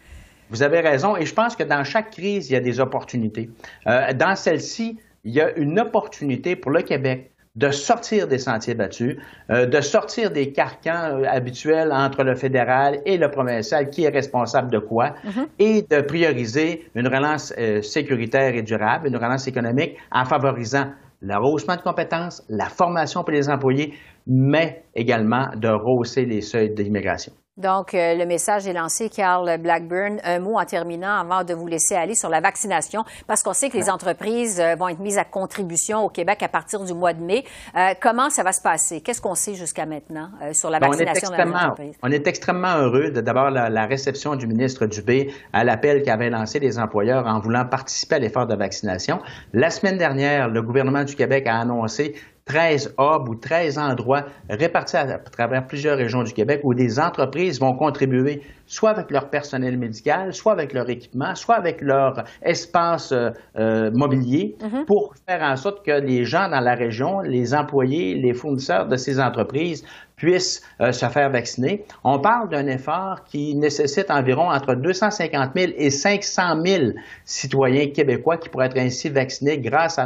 Vous 0.51 0.63
avez 0.63 0.81
raison, 0.81 1.15
et 1.15 1.25
je 1.25 1.33
pense 1.33 1.55
que 1.55 1.63
dans 1.63 1.83
chaque 1.85 2.11
crise, 2.11 2.49
il 2.49 2.53
y 2.53 2.55
a 2.57 2.59
des 2.59 2.81
opportunités. 2.81 3.49
Euh, 3.87 4.11
dans 4.13 4.35
celle-ci, 4.35 4.99
il 5.23 5.33
y 5.33 5.39
a 5.39 5.57
une 5.57 5.79
opportunité 5.79 6.57
pour 6.57 6.71
le 6.71 6.81
Québec 6.81 7.31
de 7.55 7.69
sortir 7.69 8.27
des 8.27 8.37
sentiers 8.37 8.75
battus, 8.75 9.17
euh, 9.49 9.65
de 9.65 9.81
sortir 9.81 10.29
des 10.31 10.51
carcans 10.51 11.19
euh, 11.19 11.23
habituels 11.25 11.91
entre 11.93 12.23
le 12.23 12.35
fédéral 12.35 12.99
et 13.05 13.17
le 13.17 13.31
provincial, 13.31 13.89
qui 13.89 14.03
est 14.03 14.09
responsable 14.09 14.69
de 14.71 14.79
quoi, 14.79 15.13
mm-hmm. 15.25 15.47
et 15.59 15.81
de 15.89 16.01
prioriser 16.01 16.85
une 16.95 17.07
relance 17.07 17.53
sécuritaire 17.81 18.53
et 18.53 18.61
durable, 18.61 19.07
une 19.07 19.17
relance 19.17 19.47
économique 19.47 19.97
en 20.11 20.25
favorisant 20.25 20.91
l'arrosement 21.21 21.75
de 21.77 21.81
compétences, 21.81 22.43
la 22.49 22.65
formation 22.65 23.23
pour 23.23 23.31
les 23.31 23.49
employés, 23.49 23.93
mais 24.27 24.83
également 24.95 25.49
de 25.55 25.69
rehausser 25.69 26.25
les 26.25 26.41
seuils 26.41 26.73
d'immigration. 26.73 27.31
Donc, 27.57 27.93
euh, 27.93 28.15
le 28.15 28.25
message 28.25 28.65
est 28.65 28.71
lancé, 28.71 29.09
Carl 29.09 29.57
Blackburn. 29.57 30.21
Un 30.23 30.39
mot 30.39 30.57
en 30.57 30.63
terminant 30.63 31.19
avant 31.19 31.43
de 31.43 31.53
vous 31.53 31.67
laisser 31.67 31.95
aller 31.95 32.15
sur 32.15 32.29
la 32.29 32.39
vaccination, 32.39 33.03
parce 33.27 33.43
qu'on 33.43 33.51
sait 33.51 33.69
que 33.69 33.75
les 33.75 33.89
entreprises 33.89 34.61
euh, 34.61 34.75
vont 34.75 34.87
être 34.87 34.99
mises 34.99 35.17
à 35.17 35.25
contribution 35.25 36.05
au 36.05 36.07
Québec 36.07 36.41
à 36.43 36.47
partir 36.47 36.79
du 36.85 36.93
mois 36.93 37.11
de 37.11 37.21
mai. 37.21 37.43
Euh, 37.75 37.93
comment 37.99 38.29
ça 38.29 38.43
va 38.43 38.53
se 38.53 38.61
passer? 38.61 39.01
Qu'est-ce 39.01 39.19
qu'on 39.19 39.35
sait 39.35 39.55
jusqu'à 39.55 39.85
maintenant 39.85 40.29
sur 40.53 40.69
la 40.69 40.79
vaccination 40.79 41.27
on 41.29 41.33
est 41.33 41.41
extrêmement, 41.41 41.75
On 42.03 42.11
est 42.11 42.27
extrêmement 42.27 42.75
heureux 42.77 43.11
de 43.11 43.19
d'abord 43.19 43.49
la, 43.49 43.69
la, 43.69 43.85
réception 43.85 44.37
du 44.37 44.47
ministre 44.47 44.85
Dubé 44.85 45.33
à 45.51 45.65
l'appel 45.65 46.03
qu'avaient 46.03 46.29
lancé 46.29 46.59
les 46.59 46.79
employeurs 46.79 47.27
en 47.27 47.39
voulant 47.39 47.65
participer 47.65 48.15
à 48.15 48.19
l'effort 48.19 48.47
de 48.47 48.55
vaccination. 48.55 49.19
La 49.51 49.69
semaine 49.71 49.97
dernière, 49.97 50.47
le 50.47 50.61
gouvernement 50.61 51.03
du 51.03 51.15
Québec 51.15 51.47
a 51.47 51.59
annoncé 51.59 52.15
13 52.45 52.95
hubs 52.97 53.29
ou 53.29 53.35
13 53.35 53.77
endroits 53.77 54.25
répartis 54.49 54.97
à, 54.97 55.19
travers 55.19 55.65
plusieurs 55.67 55.97
régions 55.97 56.23
du 56.23 56.33
Québec 56.33 56.61
où 56.63 56.73
des 56.73 56.99
entreprises 56.99 57.59
vont 57.59 57.73
contribuer 57.73 58.41
soit 58.71 58.91
avec 58.91 59.11
leur 59.11 59.29
personnel 59.29 59.77
médical, 59.77 60.33
soit 60.33 60.53
avec 60.53 60.71
leur 60.71 60.89
équipement, 60.89 61.35
soit 61.35 61.55
avec 61.55 61.81
leur 61.81 62.23
espace 62.41 63.11
euh, 63.11 63.29
euh, 63.59 63.91
mobilier, 63.91 64.55
mm-hmm. 64.61 64.85
pour 64.85 65.13
faire 65.27 65.41
en 65.41 65.57
sorte 65.57 65.85
que 65.85 65.91
les 65.91 66.23
gens 66.23 66.47
dans 66.47 66.61
la 66.61 66.73
région, 66.73 67.19
les 67.19 67.53
employés, 67.53 68.15
les 68.15 68.33
fournisseurs 68.33 68.87
de 68.87 68.95
ces 68.95 69.19
entreprises 69.19 69.83
puissent 70.21 70.61
euh, 70.79 70.91
se 70.91 71.05
faire 71.07 71.31
vacciner. 71.31 71.83
On 72.03 72.19
parle 72.19 72.47
d'un 72.47 72.67
effort 72.67 73.23
qui 73.25 73.55
nécessite 73.55 74.09
environ 74.09 74.49
entre 74.51 74.75
250 74.75 75.51
000 75.55 75.73
et 75.75 75.89
500 75.89 76.63
000 76.63 76.83
citoyens 77.25 77.87
québécois 77.87 78.37
qui 78.37 78.47
pourraient 78.47 78.67
être 78.67 78.77
ainsi 78.77 79.09
vaccinés 79.09 79.57
grâce 79.57 79.97
à 79.97 80.05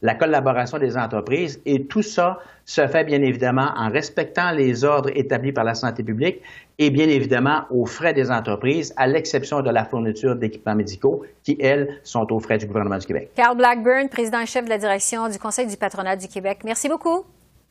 la, 0.00 0.14
collaboration 0.14 0.78
des 0.78 0.96
entreprises. 0.96 1.60
Et 1.66 1.84
tout 1.84 2.02
ça 2.02 2.38
se 2.64 2.86
fait 2.86 3.04
bien 3.04 3.20
évidemment 3.22 3.72
en 3.76 3.90
respectant 3.90 4.52
les 4.52 4.84
ordres 4.84 5.10
établis 5.14 5.52
par 5.52 5.64
la 5.64 5.74
santé 5.74 6.02
publique 6.04 6.42
et 6.78 6.90
bien 6.90 7.08
évidemment 7.08 7.62
aux 7.70 7.86
frais 7.86 8.12
des 8.12 8.30
entreprises, 8.30 8.92
à 8.96 9.06
l'exception 9.06 9.62
de 9.62 9.70
la 9.70 9.84
fourniture 9.84 10.36
d'équipements 10.36 10.74
médicaux 10.74 11.24
qui, 11.42 11.56
elles, 11.60 12.00
sont 12.02 12.30
aux 12.32 12.40
frais 12.40 12.58
du 12.58 12.66
gouvernement 12.66 12.98
du 12.98 13.06
Québec. 13.06 13.30
Carl 13.34 13.56
Blackburn, 13.56 14.08
président 14.08 14.40
et 14.40 14.46
chef 14.46 14.64
de 14.64 14.70
la 14.70 14.78
direction 14.78 15.28
du 15.28 15.38
Conseil 15.38 15.66
du 15.66 15.76
patronat 15.76 16.16
du 16.16 16.28
Québec. 16.28 16.58
Merci 16.64 16.88
beaucoup. 16.88 17.24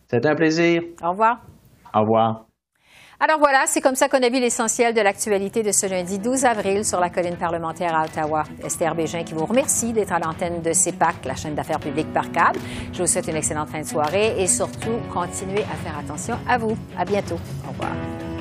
C'est 0.09 0.25
un 0.25 0.35
plaisir. 0.35 0.83
Au 1.03 1.11
revoir. 1.11 1.41
Au 1.93 2.01
revoir. 2.01 2.45
Alors 3.19 3.39
voilà, 3.39 3.63
c'est 3.65 3.79
comme 3.79 3.95
ça 3.95 4.09
qu'on 4.09 4.21
a 4.21 4.29
vu 4.29 4.41
l'essentiel 4.41 4.93
de 4.93 4.99
l'actualité 4.99 5.63
de 5.63 5.71
ce 5.71 5.85
lundi 5.85 6.19
12 6.19 6.43
avril 6.43 6.83
sur 6.83 6.99
la 6.99 7.09
colline 7.09 7.37
parlementaire 7.37 7.95
à 7.95 8.05
Ottawa. 8.05 8.43
Esther 8.61 8.93
Bégin 8.93 9.23
qui 9.23 9.33
vous 9.33 9.45
remercie 9.45 9.93
d'être 9.93 10.11
à 10.11 10.19
l'antenne 10.19 10.61
de 10.61 10.73
CEPAC, 10.73 11.23
la 11.23 11.35
chaîne 11.35 11.55
d'affaires 11.55 11.79
publiques 11.79 12.11
par 12.11 12.29
câble. 12.31 12.59
Je 12.91 13.01
vous 13.01 13.07
souhaite 13.07 13.27
une 13.27 13.37
excellente 13.37 13.69
fin 13.69 13.79
de 13.79 13.85
soirée 13.85 14.35
et 14.37 14.47
surtout, 14.47 14.99
continuez 15.13 15.63
à 15.63 15.75
faire 15.77 15.97
attention 15.97 16.35
à 16.47 16.57
vous. 16.57 16.77
À 16.97 17.05
bientôt. 17.05 17.39
Au 17.65 17.71
revoir. 17.71 18.34